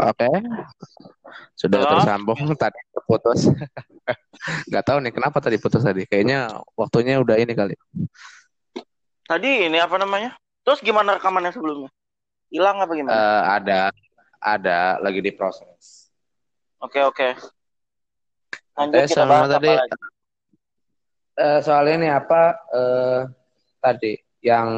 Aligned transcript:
Oke. 0.00 0.28
Sudah 1.54 1.84
Halo? 1.84 1.90
tersambung 1.96 2.40
tadi 2.56 2.80
terputus. 2.92 3.46
Gak 4.72 4.84
tahu 4.86 4.98
nih 5.04 5.12
kenapa 5.12 5.38
tadi 5.38 5.60
putus 5.60 5.84
tadi. 5.84 6.08
Kayaknya 6.08 6.64
waktunya 6.74 7.20
udah 7.20 7.36
ini 7.36 7.52
kali. 7.52 7.76
Tadi 9.28 9.70
ini 9.70 9.78
apa 9.78 9.94
namanya? 10.00 10.34
Terus 10.64 10.80
gimana 10.82 11.16
rekamannya 11.20 11.52
sebelumnya? 11.54 11.90
Hilang 12.50 12.82
apa 12.82 12.92
gimana? 12.96 13.14
Eh, 13.14 13.42
ada 13.60 13.80
ada 14.40 14.78
lagi 14.98 15.20
diproses. 15.22 16.10
Oke 16.80 17.04
oke. 17.04 17.36
Lanjut 18.74 19.04
kita 19.06 19.22
sama 19.22 19.44
bahas 19.44 19.52
tadi 19.54 19.68
apa 19.68 19.84
lagi? 19.84 19.94
eh, 21.40 21.60
soal 21.60 21.84
ini 21.92 22.08
apa 22.08 22.40
eh, 22.72 23.20
tadi 23.78 24.12
yang 24.40 24.68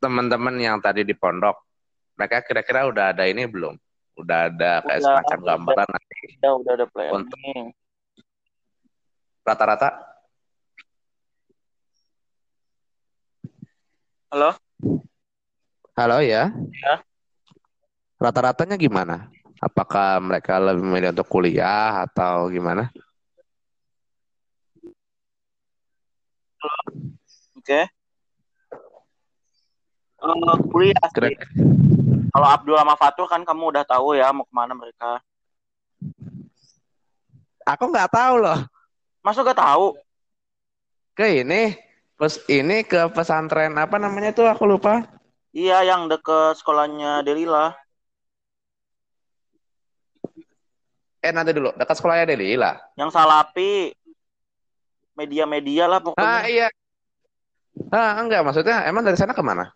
teman-teman 0.00 0.56
yang 0.56 0.80
tadi 0.80 1.04
di 1.04 1.12
pondok 1.12 1.60
mereka 2.16 2.40
kira-kira 2.44 2.88
udah 2.88 3.12
ada 3.12 3.28
ini 3.28 3.44
belum? 3.44 3.76
Udah 4.20 4.52
ada 4.52 4.72
kayak 4.84 5.00
Udah, 5.00 5.08
semacam 5.08 5.38
udah. 5.38 5.48
gambaran 5.48 5.88
nanti 5.88 6.16
Udah 6.40 6.52
udah 6.60 6.72
ada 6.76 6.86
planning. 6.92 7.14
Untuk- 7.16 7.40
rata-rata 9.40 9.88
Halo? 14.30 14.54
Halo 15.98 16.22
ya. 16.22 16.54
Ya. 16.54 16.94
Rata-ratanya 18.14 18.78
gimana? 18.78 19.26
Apakah 19.58 20.22
mereka 20.22 20.62
lebih 20.62 20.86
memilih 20.86 21.10
untuk 21.10 21.26
kuliah 21.26 22.06
atau 22.06 22.46
gimana? 22.46 22.94
Oke. 27.58 27.90
Eh, 30.20 30.56
kuliah 30.70 31.06
sih. 31.10 31.34
Kalau 32.30 32.46
Abdul 32.46 32.78
sama 32.78 32.94
Fatul 32.94 33.26
kan 33.26 33.42
kamu 33.42 33.74
udah 33.74 33.84
tahu 33.84 34.14
ya 34.14 34.30
mau 34.30 34.46
ke 34.46 34.54
mana 34.54 34.72
mereka. 34.74 35.18
Aku 37.66 37.90
nggak 37.90 38.10
tahu 38.10 38.34
loh. 38.38 38.58
Masa 39.20 39.44
gak 39.44 39.60
tahu? 39.60 40.00
Ke 41.12 41.44
ini, 41.44 41.76
pes 42.16 42.40
ini 42.48 42.80
ke 42.88 43.12
pesantren 43.12 43.76
apa 43.76 44.00
namanya 44.00 44.32
tuh 44.32 44.48
aku 44.48 44.64
lupa. 44.64 45.04
Iya 45.52 45.84
yang 45.84 46.08
deket 46.08 46.56
sekolahnya 46.56 47.20
Delila. 47.20 47.76
Eh 51.20 51.32
nanti 51.36 51.52
dulu, 51.52 51.68
dekat 51.76 52.00
sekolahnya 52.00 52.32
Delila. 52.32 52.80
Yang 52.96 53.10
Salapi. 53.12 53.92
Media-media 55.20 55.84
lah 55.84 56.00
Ah 56.00 56.00
pokoknya. 56.00 56.48
iya. 56.48 56.68
Ah 57.92 58.16
enggak, 58.24 58.40
maksudnya 58.40 58.88
emang 58.88 59.04
dari 59.04 59.20
sana 59.20 59.36
ke 59.36 59.44
mana? 59.44 59.68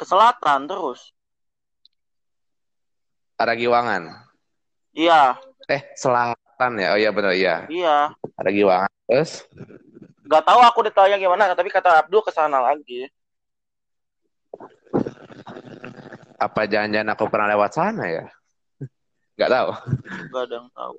Ke 0.00 0.08
selatan 0.08 0.64
terus. 0.64 1.12
Ada 3.38 3.54
Giwangan. 3.54 4.02
Iya, 4.90 5.38
Eh 5.70 5.82
selatan 5.94 6.72
ya? 6.80 6.96
Oh 6.96 6.98
iya 6.98 7.10
benar 7.14 7.36
iya. 7.36 7.68
iya. 7.70 8.10
Ada 8.34 8.50
Giwangan. 8.50 8.92
Terus? 9.06 9.46
Gak 10.28 10.44
tahu 10.44 10.60
aku 10.60 10.80
detailnya 10.84 11.16
gimana, 11.16 11.54
tapi 11.54 11.70
kata 11.70 12.04
Abdul 12.04 12.20
ke 12.24 12.32
sana 12.34 12.58
lagi. 12.60 13.06
Apa 16.38 16.66
jangan-jangan 16.66 17.14
aku 17.14 17.24
pernah 17.30 17.48
lewat 17.54 17.70
sana 17.72 18.04
ya? 18.10 18.26
Nggak 19.38 19.50
tahu. 19.54 19.70
Gak 20.34 20.42
ada 20.50 20.54
yang 20.58 20.68
tahu. 20.74 20.94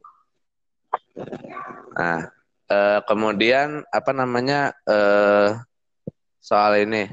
Nah, 2.00 2.20
eh, 2.72 3.00
kemudian 3.04 3.84
apa 3.92 4.12
namanya 4.16 4.72
eh, 4.88 5.60
soal 6.40 6.80
ini, 6.82 7.04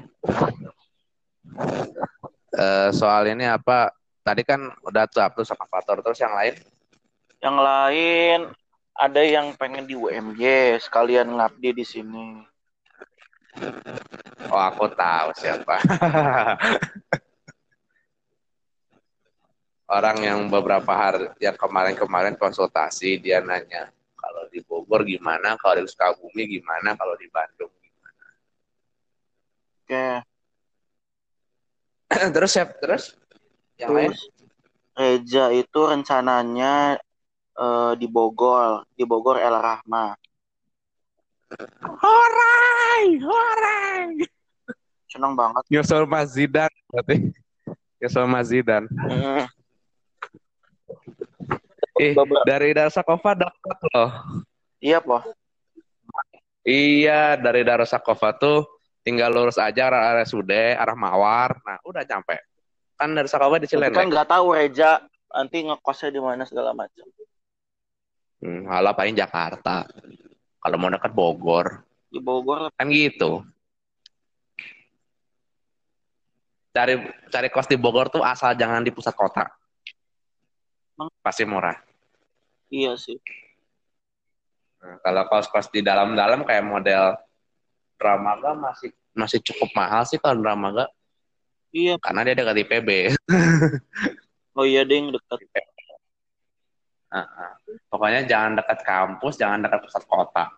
Eh, 2.56 2.88
soal 2.96 3.28
ini 3.28 3.44
apa? 3.44 3.92
Tadi 4.26 4.42
kan 4.42 4.58
udah 4.82 5.06
tuh 5.06 5.22
Abdul 5.22 5.46
sama 5.46 5.70
Fatur, 5.70 6.02
terus 6.02 6.18
yang 6.18 6.34
lain? 6.34 6.58
Yang 7.38 7.56
lain 7.62 8.50
ada 8.98 9.22
yang 9.22 9.54
pengen 9.54 9.86
di 9.86 9.94
UMY 9.94 10.82
sekalian 10.82 11.30
ngabdi 11.38 11.70
di 11.70 11.86
sini. 11.86 12.42
Oh 14.50 14.58
aku 14.58 14.90
tahu 14.98 15.30
siapa. 15.38 15.78
Orang 19.86 20.18
yang 20.18 20.50
beberapa 20.50 20.90
hari 20.90 21.30
yang 21.38 21.54
kemarin-kemarin 21.54 22.34
konsultasi 22.34 23.22
dia 23.22 23.38
nanya 23.38 23.94
kalau 24.18 24.50
di 24.50 24.58
Bogor 24.66 25.06
gimana, 25.06 25.54
kalau 25.54 25.78
di 25.78 25.86
Sukabumi 25.86 26.50
gimana, 26.50 26.98
kalau 26.98 27.14
di 27.14 27.30
Bandung 27.30 27.70
gimana. 27.78 28.26
Oke. 29.86 30.06
terus 32.34 32.50
siap 32.50 32.82
terus 32.82 33.14
yang 33.80 33.90
lain? 33.92 34.10
Terus 34.12 34.22
Reja 34.96 35.52
itu 35.52 35.80
rencananya 35.84 36.96
eh, 37.52 37.92
di 38.00 38.08
Bogor, 38.08 38.88
di 38.96 39.04
Bogor 39.04 39.36
El 39.36 39.52
Rahma. 39.52 40.16
Horai, 41.84 43.04
horai. 43.20 44.08
Senang 45.12 45.36
banget. 45.36 45.62
Nyusul 45.68 46.08
Mas 46.08 46.32
Zidan 46.32 46.72
berarti. 46.88 47.28
Nyusul 48.00 48.26
Mas 48.26 48.48
Zidan. 48.48 48.88
Mm. 48.88 49.44
Eh, 51.96 52.12
dari 52.44 52.76
Darsakova 52.76 53.32
dekat 53.32 53.78
loh. 53.96 54.12
Iya, 54.84 55.00
Po. 55.00 55.24
Iya, 56.60 57.40
dari 57.40 57.64
Darsakova 57.64 58.36
tuh 58.36 58.68
tinggal 59.00 59.32
lurus 59.32 59.56
aja 59.56 59.88
arah 59.88 60.20
RSUD, 60.20 60.76
arah 60.76 60.92
Mawar. 60.92 61.56
Nah, 61.64 61.80
udah 61.88 62.04
nyampe. 62.04 62.36
Kan 62.96 63.12
Darsakova 63.12 63.60
di 63.60 63.68
Tapi 63.68 63.92
kan 63.92 64.08
nggak 64.08 64.28
tahu 64.32 64.56
Reja 64.56 65.04
nanti 65.28 65.68
ngekosnya 65.68 66.08
di 66.16 66.20
mana 66.20 66.48
segala 66.48 66.72
macam. 66.72 67.04
Hmm, 68.40 68.68
paling 68.68 69.16
Jakarta. 69.16 69.84
Kalau 70.60 70.76
mau 70.80 70.90
dekat 70.90 71.12
Bogor, 71.12 71.84
Di 72.10 72.18
Bogor 72.18 72.72
kan 72.74 72.88
gitu. 72.88 73.44
Cari 76.72 76.98
cari 77.32 77.48
kos 77.52 77.68
di 77.68 77.76
Bogor 77.78 78.08
tuh 78.08 78.24
asal 78.24 78.56
jangan 78.56 78.82
di 78.82 78.90
pusat 78.90 79.12
kota. 79.12 79.46
Pasti 81.20 81.44
murah. 81.44 81.76
Iya 82.72 82.96
sih. 82.96 83.20
Nah, 84.82 84.96
kalau 85.04 85.22
kos-kos 85.30 85.68
di 85.70 85.80
dalam-dalam 85.84 86.42
kayak 86.44 86.64
model 86.66 87.16
Dramaga 87.96 88.52
masih 88.52 88.92
masih 89.16 89.40
cukup 89.40 89.72
mahal 89.72 90.04
sih 90.04 90.20
kalau 90.20 90.44
Dramaga 90.44 90.88
Iya. 91.76 91.94
karena 92.00 92.20
dia 92.24 92.34
dekat 92.34 92.56
IPB. 92.64 92.88
Oh 94.56 94.64
iya, 94.64 94.88
Ding, 94.88 95.12
dekat. 95.12 95.36
Heeh. 97.12 97.50
Pokoknya 97.92 98.24
jangan 98.24 98.56
dekat 98.56 98.88
kampus, 98.88 99.36
jangan 99.36 99.60
dekat 99.60 99.84
pusat 99.84 100.08
kota. 100.08 100.48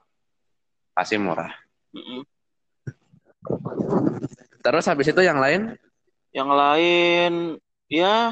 Pasti 0.94 1.18
murah. 1.18 1.50
Mm-mm. 1.90 2.22
Terus 4.62 4.86
habis 4.86 5.10
itu 5.10 5.18
yang 5.18 5.42
lain? 5.42 5.74
Yang 6.30 6.50
lain, 6.54 7.32
ya 7.90 8.30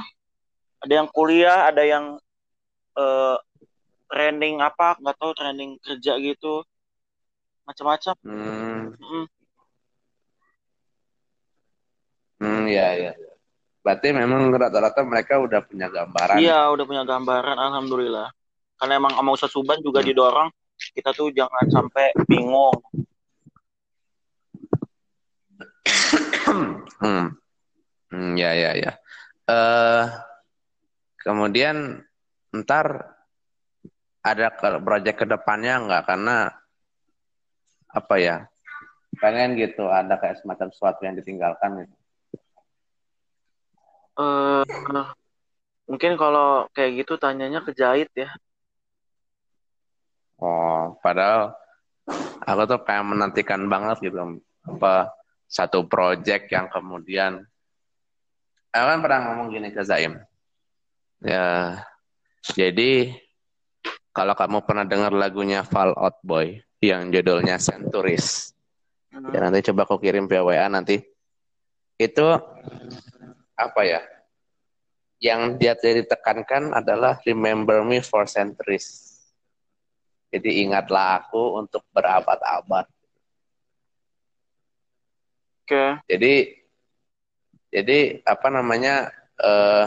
ada 0.78 0.92
yang 1.03 1.10
kuliah, 1.10 1.66
ada 1.66 1.82
yang 1.82 2.14
eh, 2.94 3.36
training 4.06 4.62
apa, 4.62 5.03
nggak 5.03 5.18
tahu 5.18 5.34
training 5.34 5.82
kerja 5.82 6.14
gitu, 6.22 6.62
macam-macam. 7.66 8.14
Hmm, 8.22 8.94
Mm-mm. 8.94 8.94
hmm 9.03 9.24
ya 12.69 12.88
ya. 12.97 13.12
Berarti 13.86 14.10
memang 14.10 14.50
rata-rata 14.50 15.06
mereka 15.06 15.38
udah 15.38 15.62
punya 15.62 15.86
gambaran. 15.86 16.42
Iya, 16.42 16.74
udah 16.74 16.84
punya 16.84 17.06
gambaran, 17.06 17.54
alhamdulillah. 17.54 18.28
Karena 18.76 18.98
emang 18.98 19.14
sama 19.14 19.30
Ustadz 19.32 19.54
Suban 19.54 19.78
juga 19.78 20.02
Hmm. 20.02 20.08
didorong, 20.10 20.48
kita 20.92 21.14
tuh 21.14 21.30
jangan 21.30 21.64
sampai 21.70 22.10
bingung. 22.26 22.74
Hmm. 26.97 27.36
Hmm, 28.08 28.32
ya 28.41 28.56
ya 28.56 28.72
ya. 28.72 28.92
Eh 29.47 30.04
kemudian 31.21 32.00
ntar 32.54 33.12
ada 34.24 34.48
ke 34.50 34.80
proyek 34.80 35.21
ke 35.21 35.27
depannya 35.28 35.77
nggak 35.84 36.03
karena 36.09 36.48
apa 37.92 38.15
ya 38.16 38.36
pengen 39.21 39.60
gitu 39.60 39.86
ada 39.91 40.16
kayak 40.16 40.41
semacam 40.41 40.72
sesuatu 40.72 41.04
yang 41.04 41.15
ditinggalkan 41.21 41.84
gitu. 41.84 41.94
Eh 44.16 44.65
mungkin 45.86 46.13
kalau 46.18 46.66
kayak 46.74 47.04
gitu 47.04 47.15
tanyanya 47.21 47.63
ke 47.63 47.71
Jahit 47.77 48.10
ya. 48.16 48.30
Oh, 50.36 50.97
padahal 51.01 51.57
aku 52.45 52.63
tuh 52.68 52.80
pengen 52.84 53.16
menantikan 53.16 53.65
banget 53.71 54.13
gitu 54.13 54.41
apa 54.66 55.09
satu 55.48 55.86
project 55.86 56.51
yang 56.53 56.68
kemudian 56.68 57.41
aku 58.74 58.86
kan 58.92 59.01
pernah 59.01 59.21
ngomong 59.30 59.48
gini 59.54 59.72
ke 59.72 59.80
Zaim. 59.86 60.21
Ya, 61.24 61.80
jadi 62.53 63.16
kalau 64.13 64.36
kamu 64.36 64.68
pernah 64.68 64.84
dengar 64.84 65.16
lagunya 65.16 65.65
Fall 65.65 65.97
Out 65.97 66.21
Boy 66.21 66.60
yang 66.84 67.09
judulnya 67.09 67.57
Centuries, 67.57 68.53
Hmm. 69.16 69.33
ya 69.33 69.39
nanti 69.48 69.65
coba 69.72 69.89
aku 69.89 69.97
kirim 69.97 70.28
via 70.28 70.45
WA 70.45 70.68
nanti. 70.68 71.01
Itu 71.97 72.36
apa 73.56 73.82
ya? 73.82 74.00
yang 75.16 75.56
dia 75.56 75.72
ditekankan 75.76 76.76
adalah 76.76 77.16
remember 77.24 77.80
me 77.80 78.04
for 78.04 78.28
centuries. 78.28 79.16
Jadi 80.28 80.66
ingatlah 80.66 81.24
aku 81.24 81.56
untuk 81.64 81.80
berabad-abad. 81.94 82.84
Oke. 85.64 85.72
Okay. 85.72 85.91
Jadi 86.04 86.34
jadi 87.72 87.98
apa 88.28 88.48
namanya 88.53 89.08
eh, 89.41 89.84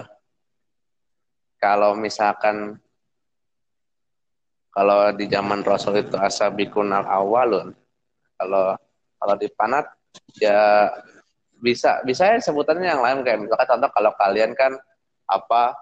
kalau 1.62 1.94
misalkan 1.94 2.80
kalau 4.74 5.12
di 5.14 5.28
zaman 5.28 5.62
Rasul 5.62 6.02
itu 6.02 6.16
asabikun 6.16 6.94
al 6.94 7.06
awalun 7.06 7.76
kalau 8.40 8.78
kalau 9.20 9.36
di 9.36 9.48
panat 9.52 9.92
ya 10.40 10.88
bisa 11.60 12.00
bisa 12.08 12.24
ya 12.24 12.40
sebutannya 12.40 12.88
yang 12.88 13.04
lain 13.04 13.20
kayak 13.22 13.44
misalkan 13.44 13.68
contoh 13.68 13.92
kalau 13.92 14.12
kalian 14.16 14.56
kan 14.56 14.72
apa 15.28 15.76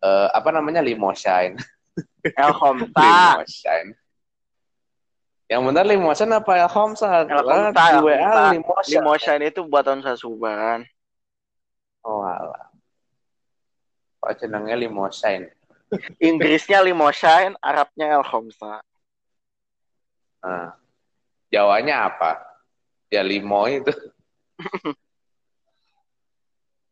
eh, 0.00 0.28
apa 0.30 0.48
namanya 0.54 0.80
limoshine 0.80 1.58
El 2.42 2.52
Homta 2.54 3.42
limoshine 3.42 3.90
yang 5.46 5.62
benar 5.66 5.84
limoshine 5.86 6.32
apa 6.38 6.52
El 6.62 6.70
Homsa 6.70 7.26
El 7.26 7.42
Homta 7.42 8.02
limoshine 8.86 9.50
itu 9.50 9.66
buatan 9.66 10.00
Sasuban 10.02 10.86
oh 12.06 12.22
alah. 12.22 12.70
Kok 14.22 14.32
jenengnya 14.38 14.78
limoshine 14.78 15.50
Inggrisnya 16.22 16.82
limoshine 16.86 17.58
Arabnya 17.58 18.14
El 18.14 18.24
Homsa 18.26 18.78
nah, 20.42 20.78
Jawanya 21.46 22.10
apa? 22.10 22.42
Ya 23.06 23.22
limo 23.22 23.70
itu 23.70 23.94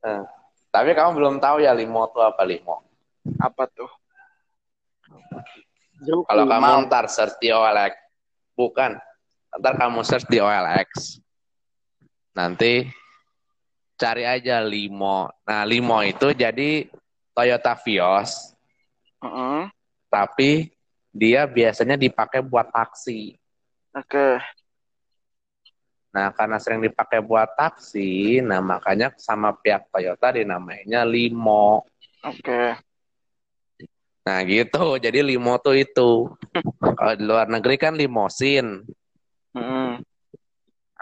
nah. 0.04 0.28
Tapi 0.74 0.90
kamu 0.90 1.10
belum 1.14 1.36
tahu 1.38 1.62
ya 1.62 1.70
limo 1.70 2.02
itu 2.10 2.18
apa 2.18 2.42
limo. 2.42 2.82
Apa 3.38 3.70
tuh? 3.70 3.86
Kalau 6.26 6.44
kamu 6.50 6.90
ntar 6.90 7.06
search 7.06 7.38
di 7.38 7.54
OLX, 7.54 7.94
bukan. 8.58 8.98
Ntar 9.54 9.74
kamu 9.78 10.02
search 10.02 10.26
di 10.26 10.42
OLX. 10.42 11.22
Nanti 12.34 12.90
cari 13.94 14.26
aja 14.26 14.58
limo. 14.66 15.30
Nah 15.46 15.62
limo 15.62 16.02
itu 16.02 16.34
jadi 16.34 16.90
Toyota 17.30 17.78
Vios. 17.78 18.52
Uh 19.22 19.26
-uh. 19.30 19.60
Tapi 20.10 20.74
dia 21.14 21.46
biasanya 21.46 21.94
dipakai 21.94 22.42
buat 22.42 22.66
taksi. 22.74 23.38
Oke. 23.94 24.10
Okay. 24.10 24.32
Nah, 26.14 26.30
karena 26.30 26.62
sering 26.62 26.78
dipakai 26.78 27.18
buat 27.18 27.58
taksi, 27.58 28.38
nah 28.38 28.62
makanya 28.62 29.10
sama 29.18 29.50
pihak 29.50 29.90
Toyota 29.90 30.30
dinamainya 30.30 31.02
Limo. 31.02 31.90
Oke. 32.22 32.38
Okay. 32.38 32.68
Nah, 34.22 34.38
gitu. 34.46 34.94
Jadi 35.02 35.26
Limo 35.26 35.58
tuh 35.58 35.74
itu. 35.74 36.30
kalau 36.94 37.14
di 37.18 37.24
luar 37.26 37.50
negeri 37.50 37.74
kan 37.74 37.98
limosin. 37.98 38.86
Mm. 39.58 40.06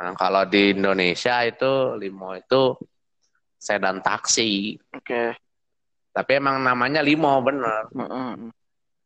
Nah, 0.01 0.13
kalau 0.17 0.49
di 0.49 0.73
Indonesia 0.73 1.45
itu 1.45 1.93
Limo 2.01 2.33
itu 2.33 2.73
sedan 3.61 4.01
taksi. 4.01 4.81
Oke. 4.97 5.05
Okay. 5.05 5.29
Tapi 6.17 6.41
emang 6.41 6.65
namanya 6.65 7.05
Limo, 7.05 7.37
bener. 7.45 7.85
Mm 7.93 8.09
-mm. 8.09 8.33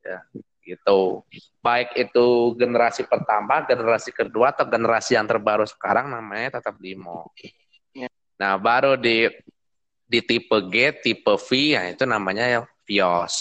Ya 0.07 0.23
gitu. 0.67 1.23
Baik 1.63 1.95
itu 1.95 2.27
generasi 2.59 3.07
pertama, 3.07 3.63
generasi 3.63 4.11
kedua 4.11 4.51
atau 4.51 4.67
generasi 4.67 5.15
yang 5.15 5.31
terbaru 5.31 5.63
sekarang 5.63 6.11
namanya 6.11 6.59
tetap 6.59 6.75
Limo. 6.83 7.31
Ya. 7.95 8.11
Nah, 8.37 8.59
baru 8.59 8.99
di 8.99 9.31
di 10.07 10.21
tipe 10.23 10.59
G, 10.67 10.91
tipe 10.99 11.35
V, 11.39 11.49
ya 11.79 11.87
itu 11.87 12.03
namanya 12.03 12.67
Vios. 12.83 13.35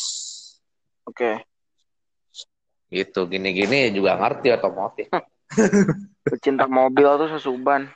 Oke. 1.05 1.17
Okay. 1.17 1.35
Gitu, 2.93 3.25
gini-gini 3.25 3.89
juga 3.89 4.17
ngerti 4.17 4.53
otomotif. 4.53 5.09
Pecinta 6.25 6.65
mobil 6.69 7.05
tuh 7.05 7.29
sesuban. 7.37 7.89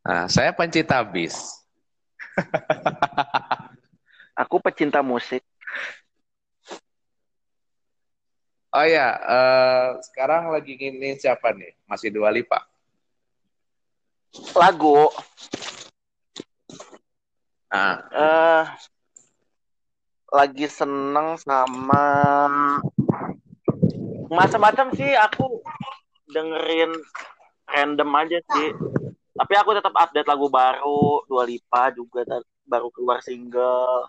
Nah, 0.00 0.28
saya 0.28 0.52
pencinta 0.56 1.00
bis. 1.04 1.36
Aku 4.36 4.56
pecinta 4.64 5.04
musik. 5.04 5.44
Oh 8.70 8.86
ya, 8.86 9.18
uh, 9.18 9.98
sekarang 9.98 10.54
lagi 10.54 10.78
ini 10.78 11.18
siapa 11.18 11.50
nih? 11.50 11.74
Masih 11.90 12.14
dua 12.14 12.30
lipa. 12.30 12.62
Lagu. 14.54 15.10
Ah. 17.66 17.98
Uh, 18.14 18.62
lagi 20.30 20.70
seneng 20.70 21.34
sama 21.42 22.06
macam-macam 24.30 24.94
sih 24.94 25.18
aku 25.18 25.66
dengerin 26.30 26.94
random 27.66 28.10
aja 28.22 28.38
sih. 28.54 28.70
Tapi 29.34 29.54
aku 29.58 29.74
tetap 29.74 29.94
update 29.98 30.30
lagu 30.30 30.46
baru, 30.46 31.26
Dua 31.26 31.42
Lipa 31.42 31.90
juga 31.90 32.22
baru 32.62 32.86
keluar 32.94 33.18
single. 33.18 34.06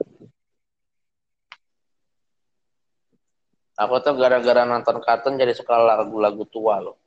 Aku 3.81 3.97
tuh 4.05 4.13
gara-gara 4.13 4.61
nonton 4.61 5.01
kartun 5.01 5.41
jadi 5.41 5.57
suka 5.57 5.73
lagu-lagu 5.73 6.45
tua 6.45 6.77
loh. 6.77 7.01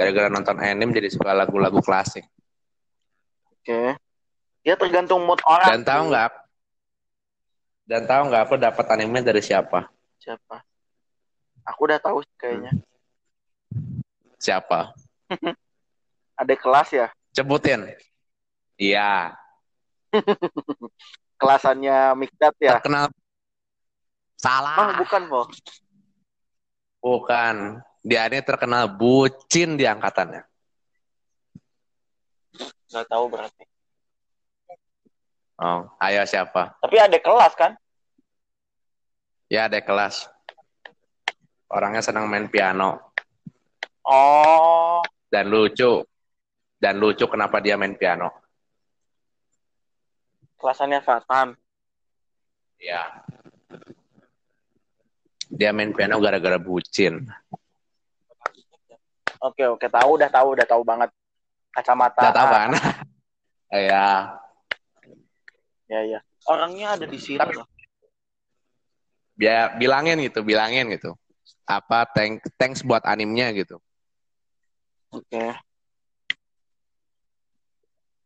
Gara-gara 0.00 0.32
nonton 0.32 0.56
anime 0.56 0.96
jadi 0.96 1.12
suka 1.12 1.36
lagu-lagu 1.36 1.84
klasik. 1.84 2.24
Oke. 3.52 3.68
Okay. 3.68 3.88
Ya 4.64 4.80
tergantung 4.80 5.28
mood 5.28 5.44
orang. 5.44 5.68
Dan 5.68 5.82
tahu 5.84 6.02
nggak? 6.08 6.32
Dan 7.84 8.02
tahu 8.08 8.22
nggak 8.32 8.42
aku 8.48 8.54
dapat 8.56 8.84
anime 8.96 9.20
dari 9.20 9.44
siapa? 9.44 9.92
Siapa? 10.16 10.64
Aku 11.68 11.84
udah 11.84 12.00
tahu 12.00 12.24
kayaknya. 12.40 12.72
Siapa? 14.40 14.96
Ada 16.40 16.54
kelas 16.56 16.88
ya? 16.96 17.06
Cebutin. 17.36 17.92
Iya. 18.80 19.36
Kelasannya 21.40 22.16
Mikdat 22.16 22.56
ya? 22.56 22.80
Terkenal 22.80 23.12
Salah. 24.38 24.78
Oh, 24.78 24.90
bukan, 25.02 25.22
Mo. 25.26 25.42
Bukan. 27.02 27.82
Dia 28.06 28.30
ini 28.30 28.38
terkenal 28.40 28.86
bucin 28.94 29.74
di 29.74 29.84
angkatannya. 29.84 30.46
Gak 32.88 33.06
tahu 33.10 33.28
berarti. 33.28 33.66
Oh, 35.58 35.90
ayo 35.98 36.22
siapa? 36.22 36.78
Tapi 36.78 36.96
ada 37.02 37.18
kelas 37.18 37.52
kan? 37.58 37.74
Ya, 39.50 39.66
ada 39.66 39.82
kelas. 39.82 40.30
Orangnya 41.68 42.00
senang 42.00 42.30
main 42.30 42.46
piano. 42.46 43.12
Oh. 44.06 45.02
Dan 45.26 45.50
lucu. 45.50 46.00
Dan 46.78 47.02
lucu 47.02 47.26
kenapa 47.26 47.58
dia 47.58 47.74
main 47.74 47.98
piano. 47.98 48.30
Kelasannya 50.56 51.02
Fatan. 51.02 51.58
Ya. 52.78 53.26
Dia 55.48 55.72
main 55.72 55.96
piano 55.96 56.20
gara-gara 56.20 56.60
bucin. 56.60 57.24
Oke 59.38 59.64
oke 59.64 59.86
tahu 59.86 60.18
udah 60.18 60.28
tahu 60.28 60.48
udah 60.58 60.66
tahu 60.66 60.82
banget 60.84 61.10
kacamata. 61.72 62.20
Udah 62.22 62.34
tahu 62.34 62.48
kan? 62.52 62.72
Iya. 63.68 64.32
ya 65.92 66.00
ya. 66.08 66.20
Orangnya 66.48 66.96
ada 66.96 67.04
di 67.04 67.20
sini 67.20 67.36
Tapi, 67.36 67.60
Biar 69.36 69.76
bilangin 69.76 70.16
gitu, 70.24 70.40
bilangin 70.40 70.88
gitu. 70.88 71.12
Apa 71.68 72.08
thank, 72.16 72.40
thanks 72.56 72.80
buat 72.80 73.04
animnya 73.04 73.52
gitu. 73.52 73.76
Oke. 75.12 75.28
Okay. 75.28 75.52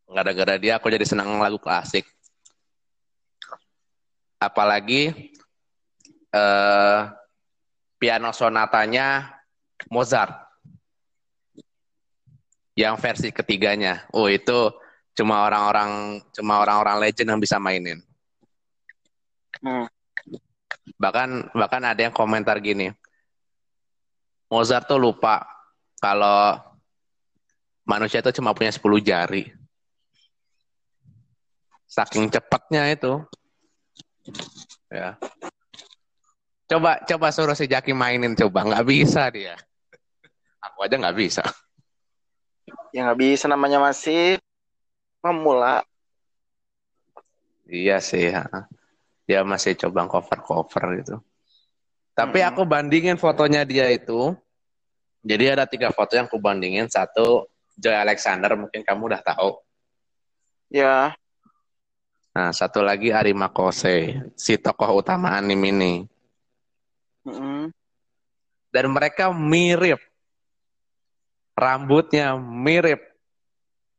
Gara-gara 0.07 0.55
dia 0.63 0.79
aku 0.79 0.87
jadi 0.95 1.03
senang 1.03 1.43
lagu 1.43 1.59
klasik. 1.59 2.07
Apalagi 4.39 5.35
eh, 6.33 6.99
piano 8.01 8.31
sonatanya 8.35 9.31
Mozart 9.93 10.33
yang 12.75 12.97
versi 12.97 13.29
ketiganya. 13.31 14.09
Oh 14.17 14.27
itu 14.27 14.73
cuma 15.13 15.45
orang-orang 15.45 16.23
cuma 16.33 16.65
orang-orang 16.65 16.97
legend 17.05 17.37
yang 17.37 17.41
bisa 17.43 17.61
mainin. 17.61 18.01
Hmm. 19.61 19.87
Bahkan 20.97 21.53
bahkan 21.53 21.83
ada 21.85 22.01
yang 22.01 22.15
komentar 22.15 22.59
gini. 22.59 22.91
Mozart 24.49 24.89
tuh 24.89 25.01
lupa 25.01 25.45
kalau 26.01 26.59
manusia 27.87 28.21
itu 28.21 28.35
cuma 28.41 28.57
punya 28.57 28.73
10 28.73 28.83
jari. 29.01 29.53
Saking 31.89 32.33
cepatnya 32.33 32.89
itu. 32.89 33.21
Ya. 34.89 35.17
Coba 36.73 36.97
coba 37.05 37.29
suruh 37.29 37.53
si 37.53 37.69
Jaki 37.69 37.93
mainin 37.93 38.33
coba, 38.33 38.65
nggak 38.65 38.87
bisa 38.89 39.29
dia. 39.29 39.61
Aku 40.57 40.89
aja 40.89 40.97
nggak 40.97 41.19
bisa. 41.21 41.45
Ya 42.97 43.05
nggak 43.05 43.21
bisa 43.21 43.45
namanya 43.45 43.77
masih 43.77 44.41
pemula. 45.21 45.85
Iya 47.69 48.01
sih. 48.01 48.33
Ya. 48.33 48.49
Dia 49.29 49.45
masih 49.45 49.77
coba 49.77 50.09
cover-cover 50.09 51.05
gitu. 51.05 51.17
Tapi 52.17 52.41
hmm. 52.41 52.49
aku 52.49 52.63
bandingin 52.65 53.21
fotonya 53.21 53.69
dia 53.69 53.93
itu. 53.93 54.33
Jadi 55.21 55.45
ada 55.53 55.69
tiga 55.69 55.93
foto 55.93 56.17
yang 56.17 56.25
aku 56.25 56.41
bandingin. 56.41 56.89
Satu 56.89 57.53
Joy 57.77 57.93
Alexander, 57.93 58.57
mungkin 58.57 58.81
kamu 58.81 59.13
udah 59.13 59.21
tahu. 59.21 59.61
Ya. 60.73 61.13
Nah, 62.33 62.49
satu 62.49 62.81
lagi 62.81 63.13
Arima 63.13 63.53
Kose, 63.53 64.25
si 64.41 64.57
tokoh 64.57 65.05
utama 65.05 65.37
anime 65.37 65.69
ini. 65.69 65.95
Mm 67.23 67.35
-hmm. 67.35 67.63
Dan 68.73 68.87
mereka 68.91 69.31
mirip. 69.31 70.01
Rambutnya 71.53 72.35
mirip. 72.41 72.99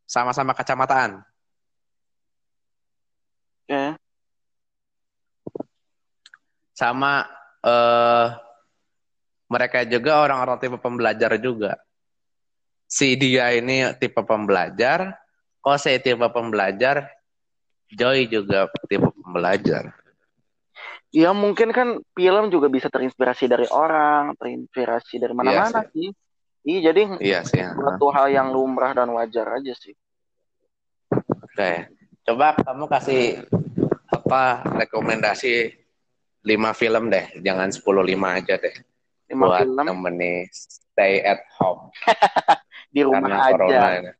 Sama-sama 0.10 0.52
kacamataan. 0.58 1.22
Ya. 3.70 3.96
Sama 6.74 7.30
uh, 7.64 8.36
mereka 9.48 9.86
juga 9.86 10.26
orang-orang 10.26 10.58
tipe 10.58 10.78
pembelajar 10.82 11.38
juga. 11.38 11.78
Si 12.90 13.14
dia 13.18 13.54
ini 13.54 13.94
tipe 14.02 14.22
pembelajar, 14.26 15.18
Kose 15.64 15.96
tipe 16.02 16.28
pembelajar, 16.34 17.08
Joy 17.94 18.26
juga 18.28 18.68
tipe 18.90 19.08
pembelajar. 19.22 20.03
Ya 21.14 21.30
mungkin 21.30 21.70
kan 21.70 22.02
film 22.18 22.50
juga 22.50 22.74
bisa 22.74 22.90
terinspirasi 22.90 23.46
dari 23.46 23.70
orang, 23.70 24.34
terinspirasi 24.34 25.22
dari 25.22 25.34
mana-mana 25.38 25.86
iya 25.86 25.94
sih. 25.94 26.10
Iya 26.64 26.80
jadi 26.90 27.02
iya 27.22 27.40
sih. 27.46 27.62
suatu 27.62 28.10
hal 28.10 28.34
yang 28.34 28.50
lumrah 28.50 28.98
dan 28.98 29.14
wajar 29.14 29.62
aja 29.62 29.78
sih. 29.78 29.94
Oke, 31.14 31.94
coba 32.26 32.58
kamu 32.58 32.90
kasih 32.90 33.46
apa 34.10 34.66
rekomendasi 34.82 35.84
lima 36.50 36.74
film 36.74 37.14
deh, 37.14 37.30
jangan 37.46 37.70
sepuluh 37.70 38.02
lima 38.02 38.42
aja 38.42 38.58
deh. 38.58 38.74
Lima 39.30 39.54
buat 39.54 39.62
film. 39.70 39.86
Nemeni 39.86 40.50
stay 40.50 41.22
at 41.22 41.46
home. 41.62 41.94
Di 42.94 43.02
rumah 43.06 43.22
Karena 43.22 43.38
aja. 43.38 43.54
Corona 43.54 43.90
ini. 44.02 44.12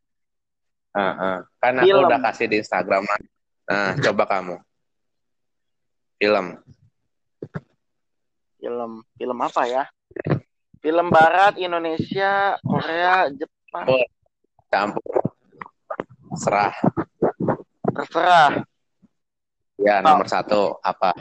Uh, 0.94 1.02
uh. 1.02 1.38
Karena 1.58 1.82
aku 1.82 1.98
udah 2.06 2.20
kasih 2.22 2.46
di 2.54 2.62
Instagram 2.62 3.02
Nah, 3.64 3.98
coba 3.98 4.24
kamu. 4.30 4.56
Film. 6.22 6.46
Film. 8.64 9.04
Film 9.20 9.38
apa 9.44 9.68
ya? 9.68 9.84
Film 10.80 11.12
barat, 11.12 11.60
Indonesia, 11.60 12.56
Korea, 12.64 13.28
Jepang. 13.28 13.92
Oh, 13.92 14.08
campur. 14.72 15.20
Serah. 16.40 16.72
Terserah. 17.92 18.64
Ya, 19.76 20.00
nomor 20.00 20.24
oh. 20.24 20.32
satu 20.32 20.62
apa? 20.80 21.12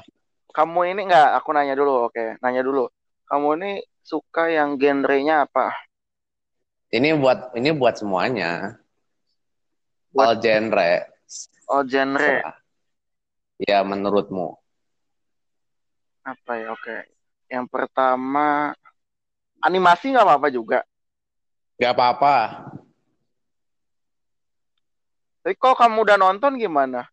Kamu 0.54 0.86
ini 0.86 1.10
enggak, 1.10 1.34
aku 1.34 1.50
nanya 1.50 1.74
dulu, 1.74 2.06
oke. 2.06 2.38
Nanya 2.38 2.62
dulu. 2.62 2.86
Kamu 3.26 3.58
ini 3.58 3.82
suka 4.06 4.46
yang 4.46 4.78
genrenya 4.78 5.42
apa? 5.42 5.74
Ini 6.94 7.18
buat 7.18 7.58
ini 7.58 7.74
buat 7.74 7.98
semuanya. 7.98 8.78
Buat... 10.14 10.26
All 10.30 10.38
genre 10.38 11.10
Oh, 11.72 11.82
genre. 11.82 12.44
Ya, 13.64 13.80
menurutmu. 13.82 14.60
Apa 16.22 16.52
ya? 16.60 16.70
Oke. 16.76 17.21
Yang 17.52 17.68
pertama, 17.68 18.72
animasi 19.60 20.08
nggak 20.08 20.24
apa-apa 20.24 20.48
juga. 20.48 20.80
Nggak 21.76 21.92
apa-apa. 21.92 22.36
Tapi 25.44 25.54
kok 25.60 25.76
kamu 25.76 26.08
udah 26.08 26.16
nonton 26.16 26.56
gimana? 26.56 27.12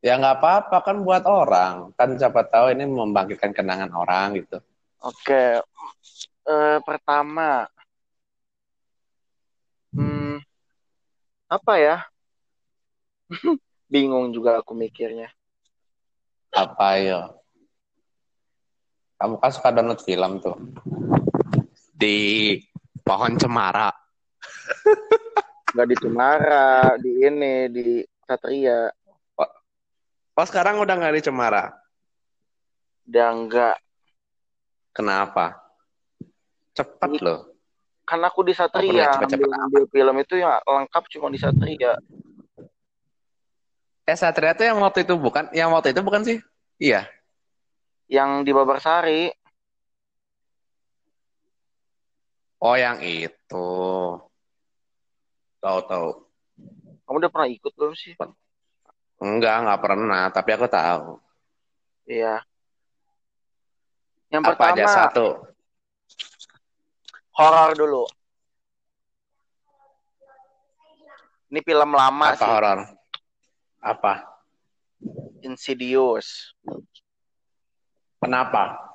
Ya 0.00 0.16
nggak 0.16 0.40
apa-apa 0.40 0.76
kan 0.80 1.04
buat 1.04 1.28
orang. 1.28 1.92
Kan 2.00 2.16
siapa 2.16 2.48
tahu 2.48 2.72
ini 2.72 2.88
membangkitkan 2.88 3.52
kenangan 3.52 3.92
orang 3.92 4.40
gitu. 4.40 4.56
Oke. 5.04 5.60
Uh, 6.48 6.80
pertama. 6.80 7.68
Hmm, 9.92 10.40
apa 11.50 11.72
ya? 11.76 11.96
Bingung 13.92 14.32
juga 14.32 14.64
aku 14.64 14.72
mikirnya. 14.72 15.28
Apa 16.56 16.96
ya? 16.96 17.39
Kamu 19.20 19.36
kan 19.36 19.52
suka 19.52 19.68
download 19.68 20.00
film 20.00 20.40
tuh. 20.40 20.56
Di 21.92 22.56
pohon 23.04 23.36
cemara. 23.36 23.92
Gak 25.76 25.86
di 25.86 25.96
cemara, 26.00 26.96
di 26.96 27.12
ini, 27.20 27.68
di 27.68 28.00
Satria. 28.24 28.88
Oh, 29.36 29.50
oh 30.40 30.46
sekarang 30.48 30.80
udah 30.80 30.96
nggak 30.96 31.20
di 31.20 31.22
cemara? 31.28 31.68
Udah 33.04 33.28
enggak. 33.28 33.76
Kenapa? 34.96 35.68
Cepat 36.72 37.20
loh. 37.20 37.52
Karena 38.08 38.32
aku 38.32 38.40
di 38.42 38.56
Satria, 38.56 39.14
cepet 39.14 39.36
-cepet 39.36 39.46
ambil, 39.46 39.52
ambil 39.68 39.84
film 39.92 40.16
itu 40.16 40.34
yang 40.40 40.58
lengkap 40.64 41.04
cuma 41.12 41.28
di 41.28 41.38
Satria. 41.38 41.92
Eh 44.08 44.16
Satria 44.16 44.56
tuh 44.56 44.64
yang 44.64 44.80
waktu 44.80 45.04
itu 45.04 45.14
bukan, 45.14 45.52
yang 45.52 45.70
waktu 45.70 45.92
itu 45.92 46.00
bukan 46.00 46.24
sih? 46.24 46.38
Iya. 46.80 47.19
Yang 48.10 48.30
di 48.42 48.50
Babarsari. 48.50 49.22
Oh 52.60 52.74
yang 52.74 52.98
itu. 53.00 53.70
Tahu 55.62 55.78
tahu. 55.86 56.08
Kamu 57.06 57.16
udah 57.22 57.30
pernah 57.32 57.48
ikut 57.48 57.72
belum 57.78 57.94
sih? 57.94 58.18
Enggak, 59.22 59.62
enggak 59.62 59.80
pernah, 59.80 60.22
tapi 60.34 60.50
aku 60.58 60.66
tahu. 60.66 61.22
Iya. 62.10 62.42
Yang 64.34 64.42
Apa 64.42 64.50
pertama, 64.58 64.74
aja 64.74 64.84
satu? 64.90 65.26
Horor 67.38 67.70
dulu. 67.78 68.04
Ini 71.50 71.60
film 71.66 71.90
lama 71.94 72.26
Apa 72.30 72.38
sih. 72.38 72.46
horor? 72.46 72.78
Apa? 73.82 74.14
Insidious. 75.42 76.54
Kenapa? 78.20 78.92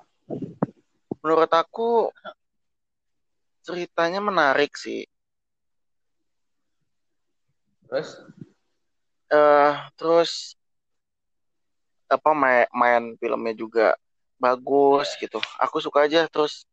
Menurut 1.25 1.50
aku 1.50 2.13
ceritanya 3.65 4.22
menarik 4.22 4.77
sih. 4.77 5.10
Terus? 7.89 8.22
Eh, 9.34 9.38
uh, 9.38 9.74
terus 9.98 10.53
apa 12.05 12.38
main, 12.38 12.70
main 12.70 13.03
filmnya 13.17 13.58
juga 13.58 13.98
bagus 14.38 15.17
gitu. 15.17 15.41
Aku 15.58 15.82
suka 15.82 16.05
aja 16.05 16.29
terus 16.29 16.70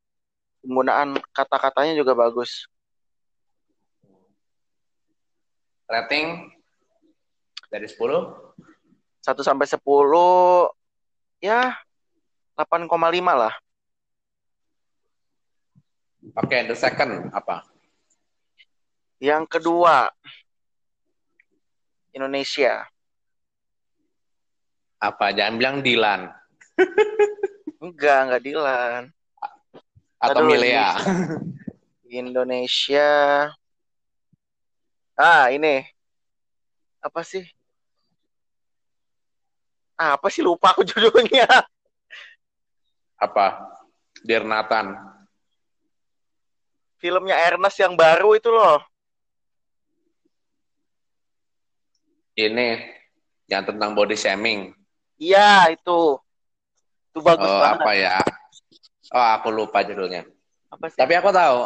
penggunaan 0.61 1.17
kata-katanya 1.33 1.97
juga 1.97 2.13
bagus. 2.13 2.69
Rating 5.89 6.53
dari 7.73 7.89
10? 7.89 7.97
1 9.25 9.41
sampai 9.41 9.65
10 9.65 10.69
ya 11.41 11.73
8,5 12.67 12.87
lah. 13.35 13.55
Oke, 16.39 16.55
okay, 16.55 16.61
the 16.71 16.77
second 16.79 17.35
apa? 17.35 17.67
Yang 19.19 19.59
kedua 19.59 20.07
Indonesia. 22.15 22.87
Apa? 25.03 25.35
Jangan 25.35 25.59
bilang 25.59 25.77
Dilan. 25.83 26.31
enggak, 27.85 28.19
enggak 28.31 28.43
Dilan. 28.47 29.03
Atau 30.23 30.47
Aduh, 30.47 30.55
Milea. 30.55 30.95
Indonesia. 32.07 33.11
Ah, 35.19 35.51
ini. 35.51 35.83
Apa 37.03 37.27
sih? 37.27 37.43
apa 40.03 40.27
sih 40.35 40.43
lupa 40.43 40.75
aku 40.75 40.83
judulnya. 40.83 41.47
Apa? 43.23 43.79
Dear 44.27 44.43
Nathan. 44.43 44.99
Filmnya 46.99 47.39
Ernest 47.39 47.79
yang 47.79 47.95
baru 47.95 48.35
itu 48.35 48.51
loh. 48.51 48.83
Ini 52.35 52.83
yang 53.47 53.63
tentang 53.63 53.95
body 53.95 54.19
shaming. 54.19 54.75
Iya, 55.23 55.71
itu. 55.71 56.19
Itu 57.15 57.19
bagus 57.23 57.47
oh, 57.47 57.61
banget. 57.63 57.79
apa 57.79 57.91
ya? 57.95 58.17
Oh, 59.15 59.27
aku 59.39 59.49
lupa 59.55 59.87
judulnya. 59.87 60.27
Apa 60.73 60.91
sih? 60.91 60.99
Tapi 60.99 61.13
aku 61.15 61.31
tahu. 61.31 61.59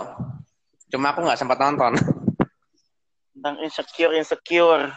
Cuma 0.93 1.17
aku 1.17 1.25
nggak 1.25 1.41
sempat 1.41 1.57
nonton. 1.57 1.97
Tentang 3.33 3.57
insecure, 3.65 4.13
insecure. 4.17 4.93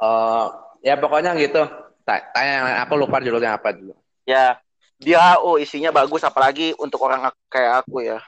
Uh, 0.00 0.48
ya 0.82 0.98
pokoknya 0.98 1.38
gitu 1.38 1.62
tanya 2.02 2.82
aku 2.82 2.98
lupa 2.98 3.22
judulnya 3.22 3.54
apa 3.54 3.70
dulu 3.70 3.94
ya 4.28 4.58
dia 5.02 5.38
oh 5.42 5.58
isinya 5.58 5.90
bagus 5.90 6.22
apalagi 6.22 6.74
untuk 6.78 7.02
orang 7.02 7.30
kayak 7.50 7.82
aku 7.82 8.06
ya 8.06 8.18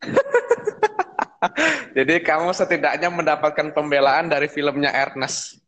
jadi 1.96 2.20
kamu 2.24 2.52
setidaknya 2.56 3.08
mendapatkan 3.12 3.72
pembelaan 3.72 4.32
dari 4.32 4.48
filmnya 4.48 4.92
Ernest 4.92 5.64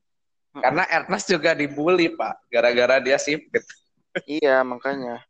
Karena 0.56 0.84
Ernest 0.88 1.28
juga 1.28 1.52
dibully, 1.52 2.12
Pak, 2.16 2.48
gara-gara 2.48 2.96
dia 3.00 3.20
sipit. 3.20 3.64
Iya, 4.24 4.64
makanya. 4.64 5.20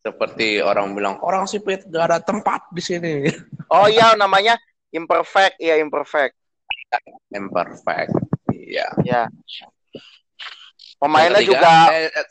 Seperti 0.00 0.60
orang 0.64 0.92
bilang, 0.96 1.20
orang 1.24 1.44
sipit 1.44 1.84
gak 1.88 2.04
ada 2.12 2.18
tempat 2.20 2.68
di 2.72 2.82
sini. 2.84 3.14
Oh 3.70 3.86
iya, 3.86 4.18
namanya 4.18 4.58
imperfect. 4.90 5.54
Iya, 5.62 5.78
imperfect. 5.78 6.34
Imperfect. 7.30 8.10
Iya. 8.50 8.90
Ya. 9.06 9.30
Pemainnya 11.00 11.40
juga 11.40 11.88
eh, 11.96 12.12
eh, 12.12 12.28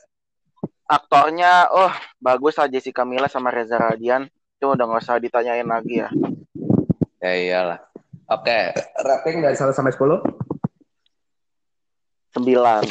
aktornya, 0.85 1.73
oh 1.73 1.89
bagus 2.21 2.53
lah 2.53 2.69
Jessica 2.69 3.01
Mila 3.01 3.25
sama 3.25 3.49
Reza 3.49 3.81
Radian. 3.81 4.29
Itu 4.61 4.77
udah 4.77 4.85
nggak 4.85 5.01
usah 5.01 5.17
ditanyain 5.17 5.65
lagi 5.65 6.05
ya. 6.05 6.09
ya 7.17 7.33
iyalah. 7.33 7.79
Oke, 8.29 8.77
rating 9.01 9.41
dari 9.41 9.57
1 9.57 9.73
sampai 9.73 9.89
10? 9.89 10.21
Sembilan. 12.29 12.85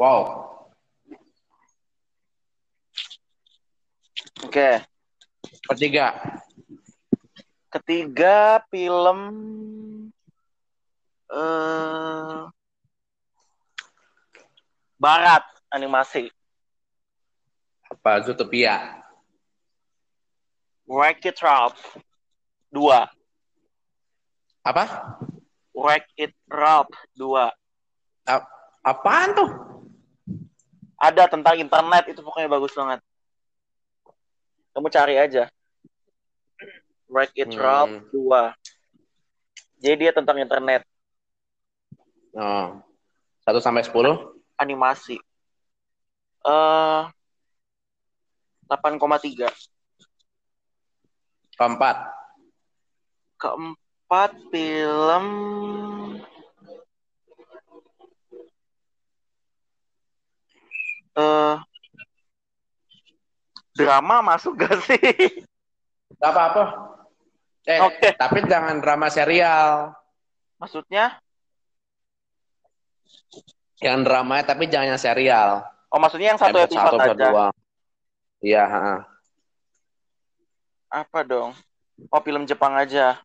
Wow. 0.00 0.20
Oke. 4.40 4.80
Ketiga. 5.68 6.16
Ketiga 7.68 8.64
film 8.72 9.20
eh 11.28 12.55
Barat 14.96 15.44
animasi. 15.68 16.32
Apa? 17.86 18.24
Zootopia. 18.24 19.04
Wreck 20.88 21.22
It 21.22 21.38
Ralph. 21.38 21.78
Dua. 22.72 23.06
Apa? 24.62 24.84
Wreck 25.76 26.06
It 26.16 26.34
Ralph. 26.48 26.90
Dua. 27.12 27.52
A- 28.26 28.48
apaan 28.82 29.30
tuh? 29.36 29.50
Ada 30.96 31.28
tentang 31.28 31.60
internet 31.60 32.08
itu 32.08 32.24
pokoknya 32.24 32.48
bagus 32.48 32.72
banget. 32.72 33.04
Kamu 34.72 34.88
cari 34.88 35.20
aja. 35.20 35.46
Wreck 37.06 37.36
It 37.36 37.52
Hmm. 37.52 37.60
Ralph 37.60 37.94
2. 38.10 38.50
Jadi 39.76 40.08
dia 40.08 40.12
tentang 40.12 40.40
internet, 40.40 40.82
Oh. 42.32 42.80
1 43.44 43.60
sampai 43.60 43.84
10? 43.84 44.35
Animasi. 44.58 45.16
Eh 46.46 47.02
8,3. 48.66 49.50
Keempat. 51.56 51.96
Keempat 53.38 54.30
film 54.50 55.24
eh 61.16 61.56
drama 63.76 64.16
masuk 64.24 64.56
gak 64.56 64.76
sih? 64.84 65.00
Gak 66.16 66.32
apa-apa. 66.32 66.64
Eh, 67.66 67.82
Oke. 67.82 68.14
tapi 68.14 68.46
jangan 68.46 68.78
drama 68.78 69.10
serial. 69.10 69.92
Maksudnya? 70.56 71.18
Yang 73.80 73.98
drama 74.08 74.40
tapi 74.40 74.68
jangan 74.68 74.96
yang 74.96 75.00
serial. 75.00 75.64
Oh, 75.92 76.00
maksudnya 76.00 76.32
yang 76.34 76.40
satu 76.40 76.56
episode, 76.60 76.96
satu, 76.96 77.12
aja. 77.12 77.14
doang. 77.14 77.54
Iya. 78.40 78.64
Apa 80.92 81.20
dong? 81.24 81.52
Oh, 82.08 82.20
film 82.20 82.44
Jepang 82.44 82.76
aja. 82.76 83.20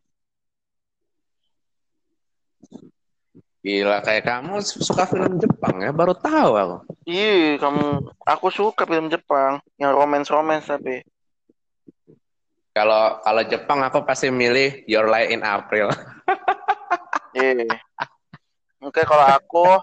Gila, 3.61 4.01
kayak 4.01 4.25
kamu 4.25 4.57
suka 4.65 5.05
film 5.05 5.37
Jepang 5.37 5.85
ya? 5.85 5.93
Baru 5.93 6.17
tahu 6.17 6.51
aku. 6.57 6.77
Ih, 7.05 7.61
kamu 7.61 8.09
aku 8.25 8.47
suka 8.49 8.89
film 8.89 9.05
Jepang 9.05 9.61
yang 9.77 9.93
romance-romance 9.93 10.65
tapi. 10.65 11.05
Kalau 12.73 13.21
kalau 13.21 13.43
Jepang 13.45 13.85
aku 13.85 14.01
pasti 14.01 14.33
milih 14.33 14.81
Your 14.89 15.05
Lie 15.05 15.29
in 15.29 15.45
April. 15.45 15.93
Iya. 17.31 17.63
Oke, 18.83 19.07
kalau 19.07 19.23
aku 19.23 19.79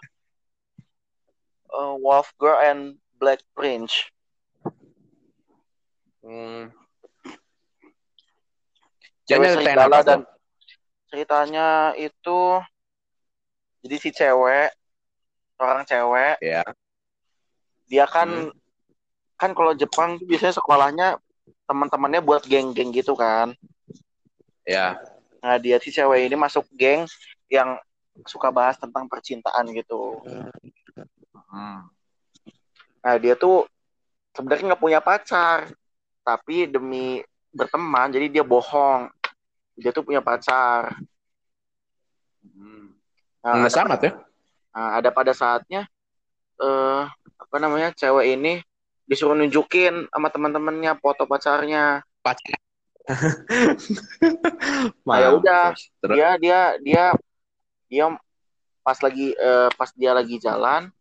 eh, 1.68 1.94
Wolf 2.00 2.32
Girl 2.36 2.58
and 2.58 2.80
Black 3.16 3.42
Prince. 3.52 3.92
Hmm. 6.22 6.72
Cewek 9.28 9.60
serigala 9.60 10.00
dan 10.00 10.24
ceritanya 11.08 11.92
itu 11.96 12.60
jadi 13.84 13.96
si 13.96 14.10
cewek 14.12 14.72
orang 15.56 15.84
cewek 15.84 16.36
Ya. 16.40 16.64
dia 17.88 18.04
kan 18.04 18.52
Hmm. 18.52 18.52
kan 19.38 19.50
kalau 19.56 19.72
Jepang 19.72 20.18
tuh 20.20 20.26
biasanya 20.28 20.54
sekolahnya 20.56 21.08
teman-temannya 21.64 22.20
buat 22.24 22.44
geng-geng 22.44 22.90
gitu 22.90 23.12
kan. 23.14 23.52
Ya. 24.66 24.98
Nah, 25.40 25.56
dia 25.56 25.78
si 25.78 25.94
cewek 25.94 26.26
ini 26.26 26.36
masuk 26.36 26.66
geng 26.74 27.06
yang 27.48 27.78
suka 28.26 28.50
bahas 28.50 28.74
tentang 28.76 29.06
percintaan 29.06 29.70
gitu. 29.72 30.18
Hmm. 31.48 31.88
Nah, 33.02 33.16
dia 33.16 33.34
tuh 33.34 33.64
sebenarnya 34.36 34.74
nggak 34.74 34.82
punya 34.82 35.00
pacar, 35.00 35.72
tapi 36.22 36.68
demi 36.68 37.24
berteman, 37.52 38.12
jadi 38.12 38.26
dia 38.28 38.44
bohong. 38.44 39.08
Dia 39.78 39.90
tuh 39.94 40.04
punya 40.04 40.20
pacar. 40.20 40.92
Hmm. 42.44 42.92
Nah, 43.40 43.70
sama 43.72 43.96
ya? 43.96 44.12
nah, 44.74 45.00
ada 45.00 45.08
pada 45.08 45.32
saatnya, 45.32 45.88
eh 46.60 47.02
apa 47.38 47.56
namanya, 47.56 47.94
cewek 47.96 48.36
ini 48.36 48.60
disuruh 49.08 49.32
nunjukin 49.32 50.04
sama 50.12 50.28
teman-temannya 50.28 50.92
foto 51.00 51.24
pacarnya. 51.24 52.04
Pacar. 52.20 52.60
Nah, 55.08 55.16
ya 55.16 55.28
udah, 55.32 55.64
dia 56.12 56.28
dia 56.36 56.60
dia 56.84 57.04
dia 57.88 58.04
pas 58.84 59.00
lagi 59.00 59.32
eh, 59.32 59.68
pas 59.72 59.88
dia 59.96 60.12
lagi 60.12 60.36
jalan, 60.36 60.92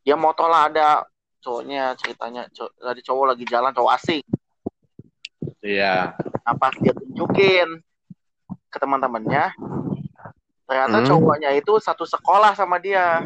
dia 0.00 0.16
moto 0.16 0.44
lah 0.48 0.72
ada 0.72 1.04
cowoknya 1.40 1.96
ceritanya, 1.96 2.42
cow- 2.52 2.72
ada 2.84 3.00
cowok 3.00 3.24
lagi 3.36 3.44
jalan, 3.48 3.72
cowok 3.72 3.92
asing. 3.96 4.24
Iya. 5.60 6.16
Nah, 6.44 6.54
pas 6.56 6.72
dia 6.76 6.92
tunjukin 6.96 7.68
ke 8.72 8.76
teman-temannya, 8.80 9.52
ternyata 10.68 10.96
Hmm. 11.00 11.08
cowoknya 11.08 11.50
itu 11.56 11.72
satu 11.80 12.04
sekolah 12.08 12.56
sama 12.56 12.80
dia. 12.80 13.24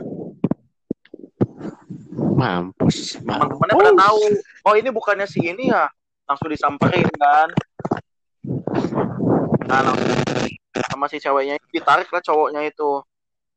Mampus. 2.14 3.18
Teman-temannya 3.22 3.74
pada 3.74 3.92
tahu, 3.94 4.22
oh 4.66 4.74
ini 4.74 4.88
bukannya 4.90 5.26
si 5.26 5.42
ini 5.42 5.70
ya, 5.70 5.86
langsung 6.26 6.50
disamperin 6.50 7.06
kan. 7.18 7.48
Nah, 9.64 9.80
langsung 9.90 10.10
sama 10.90 11.06
si 11.10 11.18
ceweknya 11.22 11.58
ditarik 11.70 12.10
lah 12.10 12.22
cowoknya 12.22 12.66
itu. 12.66 13.02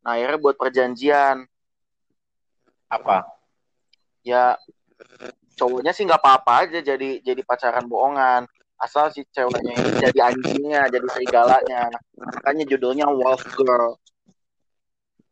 Nah, 0.05 0.17
akhirnya 0.17 0.37
buat 0.41 0.55
perjanjian. 0.57 1.45
Apa? 2.87 3.27
Ya, 4.23 4.59
cowoknya 5.55 5.91
sih 5.95 6.03
nggak 6.03 6.19
apa-apa 6.19 6.67
aja 6.67 6.79
jadi 6.83 7.19
jadi 7.23 7.41
pacaran 7.43 7.87
bohongan. 7.87 8.47
Asal 8.77 9.09
si 9.09 9.25
ceweknya 9.33 9.73
ini 9.73 9.89
jadi 9.97 10.19
anjingnya, 10.29 10.81
jadi 10.93 11.07
serigalanya. 11.09 11.89
Makanya 12.13 12.63
judulnya 12.69 13.09
Wolf 13.09 13.41
Girl. 13.57 13.97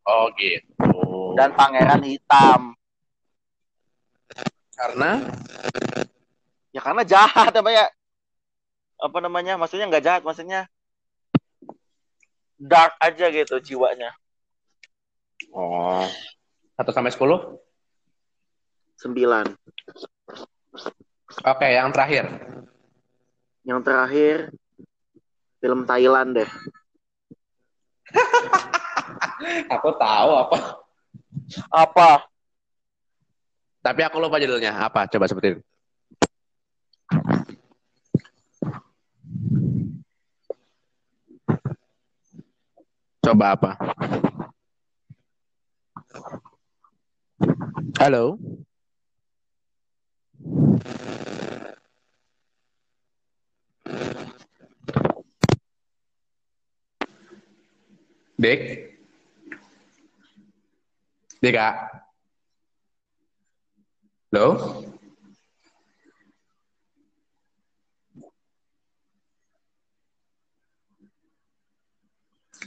Oh 0.06 0.30
gitu. 0.38 1.34
dan 1.34 1.50
pangeran 1.58 2.06
hitam 2.06 2.78
karena 4.76 5.12
ya 6.72 6.82
karena 6.84 7.04
jahat 7.08 7.52
apa 7.52 7.72
ya 7.72 7.86
apa 9.00 9.18
namanya 9.20 9.58
maksudnya 9.58 9.88
nggak 9.88 10.06
jahat 10.06 10.22
maksudnya 10.24 10.68
dark 12.56 12.96
aja 13.02 13.32
gitu 13.32 13.56
jiwanya 13.64 14.14
oh 15.52 16.08
satu 16.76 16.92
sampai 16.92 17.12
sepuluh. 17.12 17.40
sembilan 18.96 19.46
Oke, 21.44 21.68
yang 21.68 21.92
terakhir. 21.92 22.26
yang 23.66 23.82
terakhir 23.82 24.54
film 25.60 25.84
Thailand 25.84 26.38
deh 26.38 26.50
Aku 29.76 29.90
tahu 30.00 30.32
apa. 30.38 30.58
apa 31.74 32.10
Tapi 33.84 34.02
aku 34.02 34.18
lupa 34.18 34.42
judulnya. 34.42 34.74
Apa? 34.82 35.06
Coba 35.06 35.30
sebutin. 35.30 35.62
Coba 43.22 43.58
apa? 43.58 43.72
Halo. 47.98 48.38
Dik? 58.38 58.62
Dika? 61.42 61.68
Halo? 64.32 64.84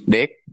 Dik? 0.08 0.48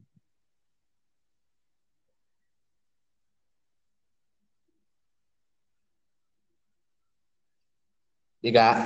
Dika? 8.45 8.77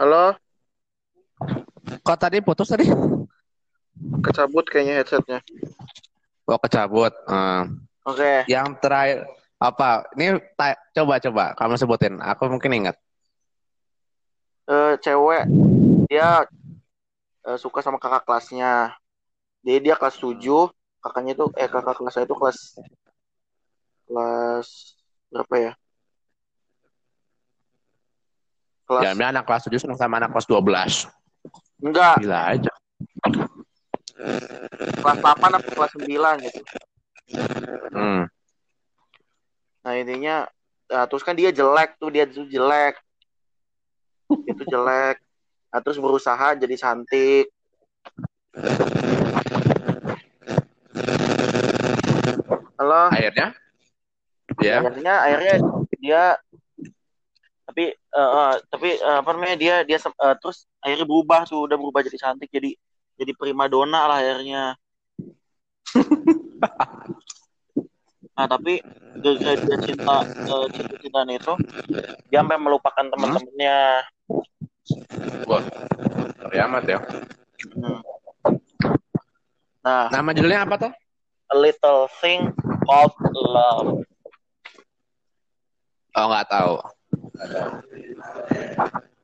Halo, 0.00 0.32
Kok 2.00 2.16
tadi 2.16 2.40
putus 2.40 2.72
tadi? 2.72 2.88
kecabut 4.24 4.64
kayaknya 4.64 5.04
headsetnya. 5.04 5.38
Oh, 6.48 6.56
kecabut. 6.56 7.12
Eh, 7.12 7.62
Oke, 8.08 8.48
yang 8.48 8.80
terakhir 8.80 9.28
apa? 9.60 10.08
Ini 10.16 10.40
coba 10.96 11.20
coba 11.20 11.44
kamu 11.52 11.74
sebutin. 11.76 12.16
Aku 12.24 12.48
mungkin 12.48 12.72
ingat. 12.80 12.96
eh, 14.72 14.96
cewek 15.04 15.44
dia 16.08 16.48
eh, 17.44 17.58
suka 17.60 17.84
sama 17.84 18.00
kakak 18.00 18.24
kelasnya. 18.24 18.96
Jadi 19.60 19.84
dia 19.84 20.00
kelas 20.00 20.16
7, 20.16 20.72
kakaknya 21.06 21.38
itu 21.38 21.46
eh 21.54 21.70
kakak 21.70 21.94
kelasnya 22.02 22.26
itu 22.26 22.34
kelas 22.34 22.58
kelas 24.10 24.68
berapa 25.30 25.54
ya? 25.54 25.72
Kelas 28.86 29.02
Ya, 29.02 29.10
anak 29.14 29.46
kelas 29.46 29.66
7 29.66 29.78
senang 29.78 29.98
sama 29.98 30.18
anak 30.18 30.34
kelas 30.34 30.46
12. 30.50 31.06
enggak, 31.78 32.18
Gila 32.22 32.40
aja. 32.50 32.72
kelas 34.98 35.18
8 35.22 35.58
atau 35.58 35.70
kelas 35.78 35.92
9 35.94 36.34
gitu. 36.42 36.60
Hmm. 37.94 38.26
Nah, 39.86 39.92
intinya 39.94 40.46
nah, 40.90 41.06
terus 41.06 41.22
kan 41.22 41.38
dia 41.38 41.54
jelek 41.54 41.94
tuh, 42.02 42.10
dia 42.10 42.26
tuh 42.26 42.46
jelek. 42.50 42.98
Itu 44.46 44.62
jelek. 44.66 45.22
Nah, 45.70 45.80
terus 45.82 45.98
berusaha 46.02 46.58
jadi 46.58 46.74
cantik. 46.74 47.46
Halo. 52.76 53.08
Akhirnya? 53.08 53.56
Ya. 54.62 54.78
akhirnya 54.78 55.14
akhirnya 55.26 55.54
dia 55.98 56.22
tapi 57.66 57.92
eh, 57.92 58.30
eh, 58.30 58.54
tapi 58.70 58.88
eh, 58.94 59.16
apa 59.20 59.30
namanya 59.34 59.58
dia 59.58 59.74
dia 59.82 59.98
eh, 59.98 60.34
terus 60.38 60.70
akhirnya 60.78 61.02
berubah 61.02 61.42
tuh 61.44 61.66
udah 61.66 61.76
berubah 61.76 62.06
jadi 62.06 62.16
cantik 62.16 62.48
jadi 62.54 62.78
jadi 63.18 63.32
primadona 63.34 64.06
lah 64.06 64.22
akhirnya 64.22 64.78
nah 68.38 68.46
tapi 68.46 68.78
gara-gara 69.18 69.60
dia 69.60 69.76
cinta 69.82 70.16
cinta 70.70 70.94
cintaan 71.02 71.28
itu 71.34 71.52
dia 72.30 72.38
sampai 72.40 72.58
melupakan 72.62 73.02
teman-temannya 73.02 74.06
Wah. 75.50 75.62
Ngeri 76.46 76.58
amat 76.70 76.84
ya. 76.86 76.98
Hmm. 77.74 77.98
nah 79.82 80.06
Nama 80.14 80.30
judulnya 80.30 80.62
apa 80.62 80.76
tuh? 80.78 80.92
a 81.50 81.56
little 81.58 82.10
thing 82.18 82.50
called 82.86 83.14
love 83.34 84.06
Oh, 86.16 86.32
nggak 86.32 86.48
tahu. 86.48 86.80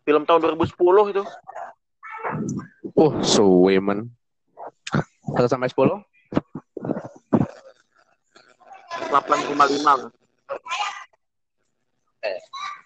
film 0.04 0.28
tahun 0.28 0.44
2010 0.60 1.14
itu 1.16 1.24
Uh, 2.92 3.16
Suwimen. 3.24 4.12
1 5.32 5.48
sampai 5.48 5.72
10? 5.72 6.04
8,5 9.08 10.12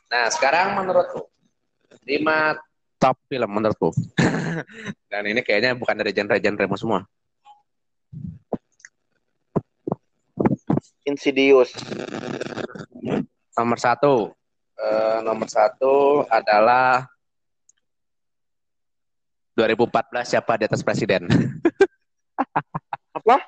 Nah, 0.07 0.31
sekarang 0.31 0.79
menurutku 0.79 1.27
5 2.07 2.55
top 3.03 3.17
film 3.27 3.51
menurutku. 3.51 3.91
Dan 5.11 5.27
ini 5.27 5.43
kayaknya 5.43 5.75
bukan 5.75 5.99
dari 5.99 6.15
genre-genre 6.15 6.65
semua. 6.79 7.03
Insidious 11.07 11.71
Nomor 13.57 13.81
satu, 13.81 14.37
eh, 14.77 15.19
nomor 15.25 15.49
satu 15.49 16.29
adalah 16.29 17.09
2014 19.57 20.37
siapa 20.37 20.61
di 20.61 20.64
atas 20.69 20.85
presiden? 20.85 21.25
apa 23.16 23.40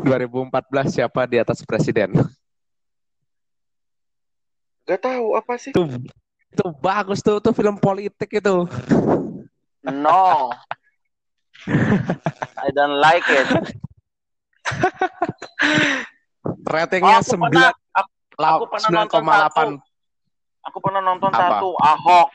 2014 0.00 0.88
siapa 0.88 1.28
di 1.28 1.36
atas 1.36 1.60
presiden? 1.68 2.16
Gak 4.88 5.00
tahu 5.04 5.36
apa 5.36 5.60
sih 5.60 5.76
Itu 5.76 5.84
itu 6.54 6.66
bagus 6.80 7.20
tuh, 7.20 7.42
tuh 7.42 7.52
film 7.52 7.76
politik 7.76 8.30
itu. 8.40 8.64
No. 9.84 10.54
I 12.64 12.68
don't 12.72 12.96
like 12.96 13.28
it. 13.28 13.48
Ratingnya 16.74 17.18
Oh, 17.18 17.22
aku 17.22 17.34
pernah, 17.38 17.68
9 17.70 17.94
aku, 17.94 18.10
aku 18.36 18.64
pernah 18.68 18.88
nonton 18.90 19.22
9,8 19.22 19.68
aku 20.64 20.78
pernah 20.80 21.02
nonton 21.04 21.30
Apa? 21.30 21.38
satu 21.44 21.68
Ahok. 21.76 22.28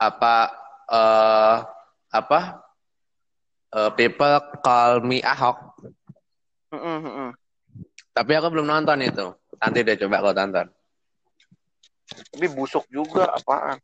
apa 0.00 0.36
eh 0.88 1.56
apa 2.10 2.40
eh, 3.70 3.90
people 3.92 4.34
call 4.64 5.04
me 5.04 5.20
Ahok 5.20 5.58
Mm-mm, 6.72 6.96
mm-mm. 7.04 7.28
tapi 8.10 8.32
aku 8.32 8.48
belum 8.48 8.64
nonton 8.64 9.04
itu 9.04 9.26
nanti 9.58 9.84
deh 9.84 9.98
coba 10.00 10.22
kau 10.24 10.32
tonton 10.32 10.66
Tapi 12.10 12.46
busuk 12.50 12.82
juga 12.90 13.30
apaan? 13.30 13.78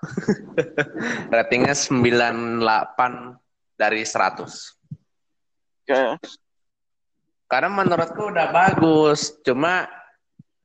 ratingnya 1.34 1.74
98 1.74 2.62
dari 3.74 4.02
100 4.06 4.79
Kayak 5.88 6.20
karena 7.50 7.68
menurutku 7.74 8.30
udah 8.30 8.48
bagus. 8.54 9.34
Cuma 9.42 9.90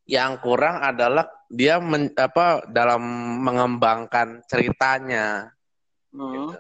yang 0.06 0.38
kurang 0.38 0.86
adalah 0.86 1.26
dia 1.50 1.82
men- 1.82 2.14
apa 2.14 2.62
dalam 2.70 3.02
mengembangkan 3.42 4.46
ceritanya. 4.46 5.50
Hmm. 6.16 6.56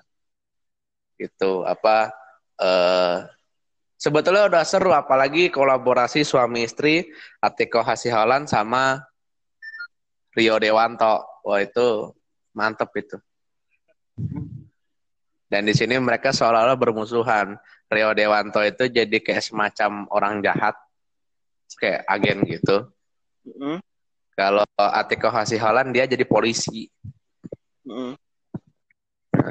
gitu. 1.15 1.63
Apa 1.63 2.11
eh 2.59 3.23
sebetulnya 3.95 4.49
udah 4.51 4.63
seru. 4.67 4.91
Apalagi 4.91 5.47
kolaborasi 5.53 6.27
suami 6.27 6.67
istri 6.67 7.07
Atiko 7.39 7.79
Hasiholan 7.85 8.49
sama 8.49 8.99
Rio 10.35 10.59
Dewanto. 10.59 11.23
Wah 11.45 11.61
itu 11.61 12.11
mantep 12.51 12.89
itu 12.97 13.15
dan 15.55 15.63
di 15.63 15.71
sini 15.71 15.95
mereka 16.03 16.35
seolah-olah 16.35 16.75
bermusuhan. 16.75 17.55
Rio 17.87 18.11
Dewanto 18.11 18.59
itu 18.59 18.91
jadi 18.91 19.23
kayak 19.23 19.39
semacam 19.39 20.03
orang 20.11 20.43
jahat. 20.43 20.75
Kayak 21.79 22.03
agen 22.11 22.43
gitu. 22.43 22.91
Mm-mm, 23.47 23.79
kalau 24.35 24.67
Atiko 24.75 25.31
Hasiholan 25.31 25.95
dia 25.95 26.03
jadi 26.03 26.27
polisi. 26.27 26.91
Mm-mm. 27.87 28.19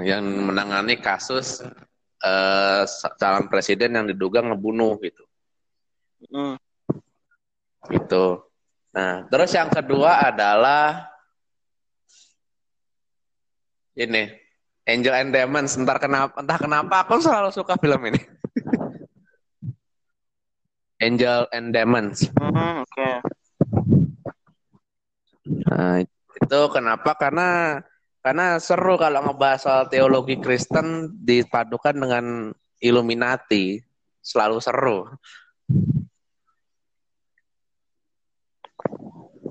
yang 0.05 0.27
menangani 0.27 1.01
kasus 1.01 1.65
eh, 2.21 2.83
calon 3.17 3.49
presiden 3.49 3.97
yang 3.97 4.05
diduga 4.05 4.45
ngebunuh 4.45 5.01
gitu. 5.01 5.25
Mm. 6.29 6.57
gitu. 7.97 8.45
Nah, 8.93 9.25
terus 9.33 9.57
yang 9.57 9.73
kedua 9.73 10.21
adalah 10.29 11.09
ini 13.97 14.44
Angel 14.85 15.17
and 15.17 15.33
Demons. 15.33 15.81
Entar 15.81 15.97
kenapa, 15.97 16.37
entah 16.37 16.59
kenapa 16.61 17.09
aku 17.09 17.17
selalu 17.21 17.51
suka 17.57 17.81
film 17.81 18.13
ini. 18.13 18.21
Angel 21.05 21.49
and 21.53 21.73
Demons. 21.73 22.29
Mm, 22.37 22.85
Oke. 22.85 23.11
Nah, 25.45 26.01
itu 26.05 26.61
kenapa? 26.73 27.13
Karena 27.17 27.81
karena 28.25 28.57
seru 28.57 28.97
kalau 28.97 29.21
ngebahas 29.25 29.61
soal 29.61 29.85
teologi 29.93 30.41
Kristen 30.41 31.13
dipadukan 31.21 31.97
dengan 31.97 32.25
Illuminati. 32.81 33.81
Selalu 34.25 34.57
seru. 34.65 35.05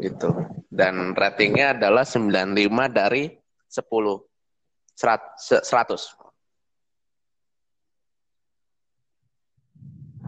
Itu. 0.01 0.29
Dan 0.73 1.13
ratingnya 1.13 1.77
adalah 1.77 2.01
95 2.01 2.89
dari 2.89 3.29
10. 3.69 4.32
Serat- 4.95 5.34
se- 5.38 5.63
100. 5.63 6.15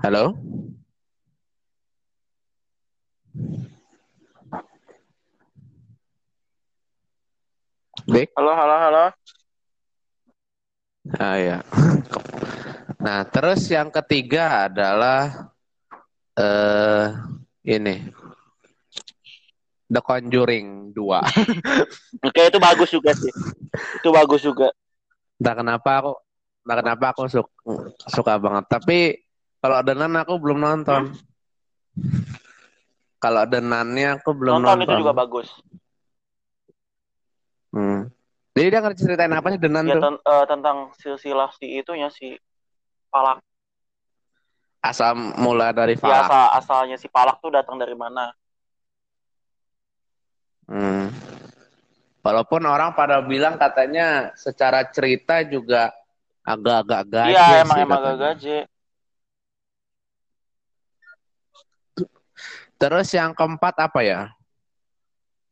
Halo? 0.03 0.37
Dik? 8.05 8.29
Halo, 8.37 8.51
halo, 8.53 8.75
halo. 8.85 9.05
Ah 11.21 11.37
ya. 11.37 11.57
Nah, 12.97 13.21
terus 13.29 13.61
yang 13.69 13.93
ketiga 13.93 14.65
adalah 14.69 15.51
eh 16.37 17.05
ini. 17.65 18.24
The 19.85 20.01
Conjuring 20.01 20.91
2. 20.97 21.21
Oke, 22.27 22.41
itu 22.49 22.57
bagus 22.57 22.89
juga 22.89 23.11
sih. 23.13 23.29
Itu 24.01 24.09
bagus 24.09 24.41
juga. 24.41 24.73
Entah 25.37 25.55
kenapa 25.55 25.91
aku 26.01 26.11
entah 26.65 26.77
kenapa 26.81 27.05
aku 27.13 27.23
suka, 27.29 27.51
suka 28.09 28.33
banget. 28.41 28.65
Tapi 28.65 28.97
kalau 29.61 29.77
Denan 29.85 30.13
aku 30.17 30.33
belum 30.41 30.57
nonton. 30.61 31.13
Kalau 33.21 33.41
Denannya 33.49 34.21
aku 34.21 34.37
belum 34.37 34.61
Nonton 34.61 34.85
nonton. 34.85 34.85
itu 34.85 34.93
juga 35.01 35.13
bagus. 35.17 35.47
Hmm. 37.73 38.07
Jadi 38.55 38.67
dia 38.71 38.81
ceritain 38.95 39.33
apa 39.33 39.51
sih 39.51 39.59
Denan 39.59 39.83
Ya 39.89 39.97
tuh? 39.97 40.03
ten- 40.05 40.21
eh, 40.23 40.45
tentang 40.47 40.77
silsilah 40.95 41.49
si 41.57 41.81
itunya 41.81 42.07
si 42.13 42.37
Palak. 43.11 43.41
Asal 44.85 45.17
mula 45.17 45.73
dari 45.73 45.97
Ya, 45.97 46.01
Falak. 46.05 46.29
asal 46.29 46.43
asalnya 46.61 46.97
si 47.01 47.09
Palak 47.09 47.41
tuh 47.41 47.49
datang 47.49 47.75
dari 47.81 47.97
mana? 47.97 48.29
Hmm. 50.65 51.13
Walaupun 52.25 52.65
orang 52.65 52.97
pada 52.97 53.21
bilang 53.21 53.53
katanya 53.61 54.33
secara 54.33 54.81
cerita 54.89 55.45
juga 55.45 55.93
agak-agak 56.41 57.01
gaje 57.05 57.33
Iya, 57.37 57.61
emang 57.61 57.77
sih 57.77 57.85
emang 57.85 58.01
agak 58.01 58.17
gaje. 58.17 58.57
Terus 62.75 63.07
yang 63.13 63.31
keempat 63.37 63.75
apa 63.77 63.99
ya? 64.01 64.21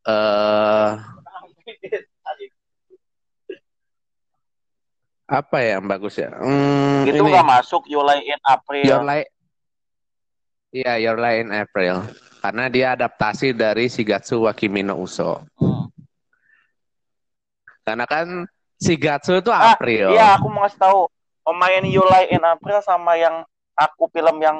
Eh 0.03 0.91
apa 5.33 5.55
ya 5.63 5.79
yang 5.79 5.87
bagus 5.87 6.19
ya? 6.19 6.29
Hmm, 6.29 7.07
Itu 7.07 7.21
nggak 7.23 7.47
masuk 7.47 7.87
July 7.87 8.21
in 8.27 8.39
April. 8.43 8.85
Your 8.85 9.01
Light. 9.05 9.29
Iya, 10.73 10.93
Your 10.99 11.17
Light 11.21 11.45
in 11.45 11.49
April. 11.53 12.01
Karena 12.43 12.67
dia 12.67 12.91
adaptasi 12.91 13.55
dari 13.55 13.87
Shigatsu 13.87 14.43
wa 14.43 14.51
Kimi 14.51 14.83
no 14.83 14.99
Uso. 14.99 15.47
Hmm. 15.55 15.87
Karena 17.87 18.03
kan 18.03 18.43
Shigatsu 18.83 19.39
itu 19.39 19.47
Ah, 19.47 19.71
April. 19.79 20.11
Iya, 20.11 20.35
aku 20.35 20.51
mau 20.51 20.67
ngasih 20.67 20.75
tahu. 20.75 21.07
Pemain 21.43 21.83
July 21.87 22.35
in 22.35 22.43
April 22.43 22.83
sama 22.83 23.15
yang 23.15 23.47
aku 23.79 24.11
film 24.11 24.43
yang 24.43 24.59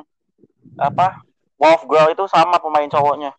apa? 0.80 1.19
Wolf 1.60 1.84
Girl 1.88 2.12
itu 2.12 2.24
sama 2.32 2.56
pemain 2.60 2.88
cowoknya. 2.88 3.36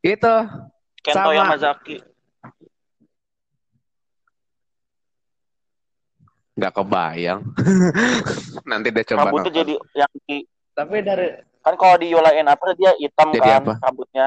Itu 0.00 0.36
Kento 1.00 1.32
Sama. 1.32 1.36
Yamazaki. 1.36 1.96
Nggak 6.60 6.76
kebayang. 6.76 7.40
Nanti 8.70 8.88
dia 8.92 9.04
coba 9.08 9.32
Rambutnya 9.32 9.52
jadi 9.64 9.74
yang 9.96 10.12
di 10.28 10.36
Tapi 10.76 10.96
dari 11.00 11.28
kan 11.60 11.74
kalau 11.76 11.96
di 11.96 12.12
in 12.12 12.48
April 12.48 12.72
dia 12.76 12.92
hitam 13.00 13.28
Jadi 13.32 13.48
kan 13.48 13.62
apa? 13.64 13.74
rambutnya. 13.80 14.26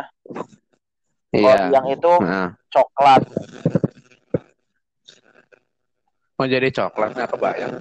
Kalau 1.33 1.49
iya. 1.49 1.69
yang 1.69 1.85
itu 1.89 2.13
Nah, 2.21 2.49
coklat. 2.69 3.21
mau 6.33 6.49
jadi 6.49 6.69
coklat 6.73 7.09
nggak 7.13 7.29
kebayang. 7.29 7.73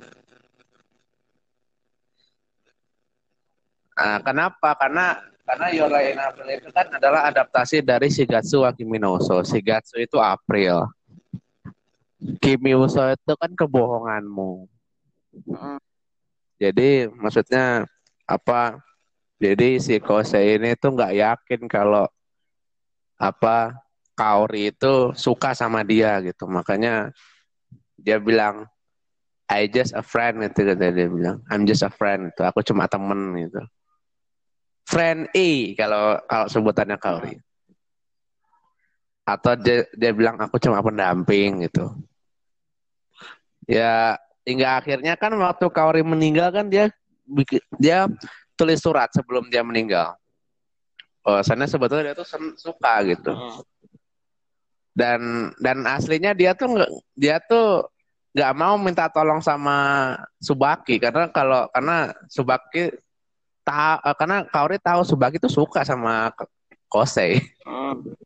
Nah, 3.92 4.18
kenapa? 4.24 4.70
Karena 4.76 5.20
karena 5.42 5.66
Lie 5.68 6.16
in 6.16 6.20
April 6.22 6.48
itu 6.48 6.68
kan 6.72 6.86
adalah 6.96 7.28
adaptasi 7.28 7.84
dari 7.84 8.08
Shigatsu 8.08 8.64
wa 8.64 8.72
Kimi 8.72 8.96
no 8.96 9.20
Uso. 9.20 9.44
Shigatsu 9.44 10.00
itu 10.00 10.16
April. 10.16 10.88
Kimi 12.38 12.72
Uso 12.78 13.02
itu 13.10 13.32
kan 13.34 13.50
kebohonganmu. 13.50 14.70
Mm. 15.48 15.78
Jadi 16.62 17.10
maksudnya 17.10 17.88
apa? 18.28 18.78
Jadi 19.42 19.82
si 19.82 19.98
Kosei 19.98 20.54
ini 20.54 20.78
tuh 20.78 20.94
nggak 20.94 21.14
yakin 21.18 21.60
kalau 21.66 22.06
apa 23.18 23.74
Kaori 24.14 24.70
itu 24.70 25.10
suka 25.18 25.50
sama 25.50 25.82
dia 25.82 26.22
gitu. 26.22 26.46
Makanya 26.46 27.10
dia 27.98 28.22
bilang 28.22 28.70
I 29.50 29.66
just 29.66 29.92
a 29.98 30.04
friend 30.06 30.46
itu 30.46 30.62
kata 30.62 30.94
dia 30.94 31.08
bilang. 31.10 31.42
I'm 31.50 31.66
just 31.66 31.82
a 31.82 31.90
friend 31.90 32.30
itu. 32.30 32.42
Aku 32.46 32.62
cuma 32.62 32.86
temen 32.86 33.34
gitu. 33.42 33.62
Friend 34.86 35.26
E 35.34 35.74
kalau 35.74 36.22
kalau 36.30 36.46
sebutannya 36.46 36.96
Kaori. 37.02 37.34
Atau 39.26 39.58
dia, 39.58 39.86
dia 39.94 40.10
bilang 40.14 40.38
aku 40.38 40.58
cuma 40.62 40.78
pendamping 40.82 41.66
gitu. 41.66 41.90
Ya 43.66 44.18
hingga 44.42 44.82
akhirnya 44.82 45.14
kan 45.14 45.32
waktu 45.38 45.66
Kaori 45.70 46.02
meninggal 46.02 46.50
kan 46.50 46.66
dia 46.66 46.90
dia 47.78 48.10
tulis 48.58 48.82
surat 48.82 49.08
sebelum 49.14 49.46
dia 49.48 49.62
meninggal. 49.62 50.18
Oh, 51.22 51.38
sana 51.46 51.70
sebetulnya 51.70 52.10
dia 52.10 52.16
tuh 52.18 52.26
sen- 52.26 52.58
suka 52.58 52.98
gitu. 53.06 53.30
Mm. 53.30 53.60
Dan 54.92 55.20
dan 55.62 55.78
aslinya 55.86 56.34
dia 56.34 56.52
tuh 56.52 56.74
nggak 56.74 56.90
dia 57.14 57.38
tuh 57.38 57.86
nggak 58.34 58.52
mau 58.58 58.74
minta 58.76 59.06
tolong 59.08 59.38
sama 59.38 60.18
Subaki 60.42 60.98
karena 60.98 61.30
kalau 61.30 61.70
karena 61.70 62.10
Subaki 62.26 62.90
tahu 63.62 63.98
karena 64.18 64.36
Kaori 64.50 64.78
tahu 64.82 65.00
Subaki 65.06 65.38
tuh 65.38 65.52
suka 65.52 65.86
sama 65.86 66.34
Kosei. 66.90 67.38
Mm. 67.62 68.18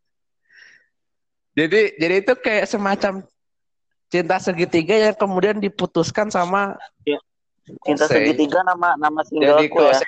Jadi 1.56 1.80
jadi 2.00 2.14
itu 2.24 2.32
kayak 2.36 2.68
semacam 2.68 3.24
cinta 4.06 4.36
segitiga 4.38 4.94
yang 4.94 5.16
kemudian 5.16 5.58
diputuskan 5.58 6.30
sama 6.30 6.78
Cinta 7.82 8.06
Kosei. 8.06 8.30
segitiga 8.30 8.62
nama 8.62 8.94
nama 8.94 9.20
singleku 9.26 9.82
ya. 9.82 9.98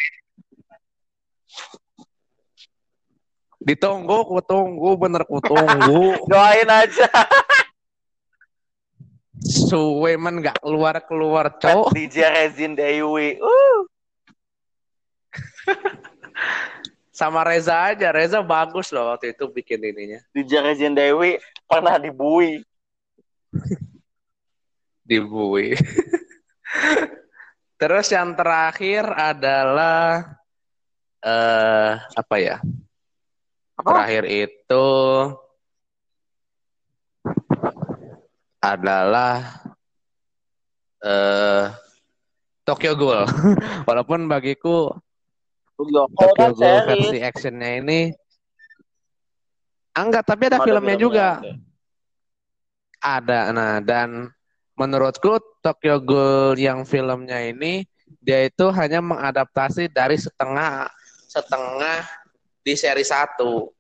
Ditunggu, 3.59 4.17
ku 4.25 4.39
tunggu, 4.39 4.95
bener 4.95 5.27
ku 5.27 5.43
tunggu. 5.43 6.15
Doain 6.31 6.71
aja. 6.71 7.11
Suwe 9.43 10.15
men 10.15 10.39
nggak 10.39 10.63
keluar 10.63 11.03
keluar 11.03 11.51
cowok. 11.59 11.91
DJ 11.91 12.31
Rezin 12.31 12.79
Dewi. 12.79 13.39
Uh. 13.43 13.85
Sama 17.13 17.45
Reza 17.45 17.77
aja, 17.93 18.09
Reza 18.09 18.41
bagus 18.41 18.89
loh 18.89 19.13
waktu 19.13 19.37
itu 19.37 19.45
bikin 19.53 19.85
ininya. 19.85 20.23
DJ 20.33 20.65
Rezin 20.65 20.97
Dewi 20.97 21.37
pernah 21.69 22.01
dibui. 22.01 22.65
Dibui. 25.09 25.73
Terus 27.81 28.07
yang 28.11 28.35
terakhir 28.35 29.07
adalah 29.07 30.35
eh 31.23 31.93
apa 31.97 32.37
ya? 32.37 32.59
Apa? 33.79 33.89
Terakhir 33.95 34.25
itu 34.27 34.87
adalah 38.59 39.63
eh 41.07 41.65
Tokyo 42.67 42.93
Ghoul. 42.99 43.23
Walaupun 43.89 44.27
bagiku 44.29 44.93
Tokyo 45.79 46.11
Tokyo 46.19 46.35
kan 46.35 46.51
Ghoul 46.59 46.79
versi 46.85 47.19
actionnya 47.23 47.71
ini 47.81 48.11
enggak, 49.95 50.27
tapi 50.27 50.43
ada 50.51 50.59
Ada 50.63 50.67
filmnya 50.67 50.97
juga. 50.99 51.29
oke. 51.43 51.68
Ada. 52.99 53.55
Nah, 53.55 53.79
dan 53.79 54.31
menurutku 54.79 55.39
Tokyo 55.63 55.99
Ghoul 56.03 56.59
yang 56.59 56.87
filmnya 56.87 57.43
ini 57.43 57.87
dia 58.23 58.47
itu 58.47 58.71
hanya 58.73 59.03
mengadaptasi 59.05 59.91
dari 59.93 60.17
setengah 60.17 60.89
setengah 61.29 62.07
di 62.65 62.75
seri 62.75 63.05
satu. 63.05 63.71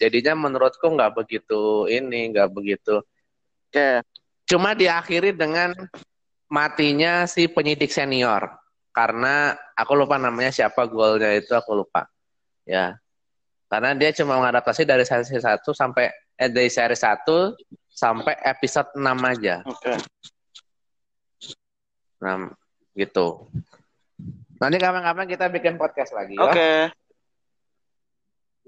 Jadinya 0.00 0.32
menurutku 0.48 0.88
nggak 0.88 1.12
begitu 1.24 1.86
ini, 1.86 2.32
nggak 2.32 2.50
begitu. 2.50 3.04
Oke. 3.68 4.00
Cuma 4.48 4.74
diakhiri 4.74 5.30
dengan 5.30 5.76
matinya 6.50 7.28
si 7.28 7.46
penyidik 7.46 7.92
senior. 7.92 8.50
Karena 8.90 9.54
aku 9.78 9.94
lupa 9.94 10.18
namanya 10.18 10.50
siapa 10.50 10.88
golnya 10.90 11.30
itu 11.36 11.54
aku 11.54 11.78
lupa. 11.78 12.10
Ya. 12.66 12.98
Karena 13.70 13.94
dia 13.94 14.10
cuma 14.10 14.34
mengadaptasi 14.42 14.82
dari 14.82 15.06
seri 15.06 15.38
satu 15.38 15.70
sampai 15.70 16.10
eh, 16.34 16.50
dari 16.50 16.66
seri 16.66 16.98
satu 16.98 17.54
sampai 18.00 18.32
episode 18.48 18.88
6 18.96 19.04
aja. 19.04 19.60
Oke. 19.68 19.92
Nah, 22.24 22.48
gitu. 22.96 23.52
Nanti 24.56 24.76
kapan-kapan 24.80 25.28
kita 25.28 25.52
bikin 25.52 25.76
podcast 25.76 26.16
lagi 26.16 26.40
ya. 26.40 26.48
Oke. 26.48 26.72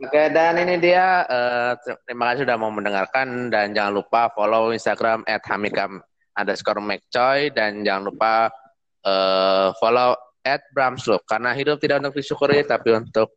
Oke, 0.02 0.22
dan 0.34 0.56
ini 0.60 0.76
dia. 0.76 1.24
eh, 1.24 1.72
terima 2.04 2.32
kasih 2.32 2.44
sudah 2.44 2.56
mau 2.60 2.72
mendengarkan 2.72 3.48
dan 3.48 3.72
jangan 3.72 3.92
lupa 3.96 4.28
follow 4.36 4.72
Instagram 4.72 5.24
@hamikam 5.24 6.00
underscore 6.36 6.80
McCoy 6.80 7.52
dan 7.52 7.84
jangan 7.84 8.12
lupa 8.12 8.52
eh, 9.04 9.68
follow 9.80 10.16
at 10.42 10.64
Bramsluk 10.74 11.22
karena 11.28 11.54
hidup 11.54 11.78
tidak 11.78 12.02
untuk 12.02 12.18
disyukuri 12.18 12.66
tapi 12.66 12.98
untuk 12.98 13.30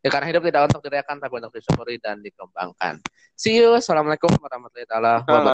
Ya 0.00 0.08
karena 0.08 0.32
hidup 0.32 0.48
tidak 0.48 0.62
untuk 0.72 0.80
dirayakan 0.88 1.16
tapi 1.20 1.34
untuk 1.36 1.52
disyukuri 1.52 2.00
dan 2.00 2.24
dikembangkan. 2.24 3.04
See 3.36 3.60
you. 3.60 3.76
Assalamualaikum 3.76 4.32
warahmatullahi 4.32 4.88
wabarakatuh. 4.88 5.44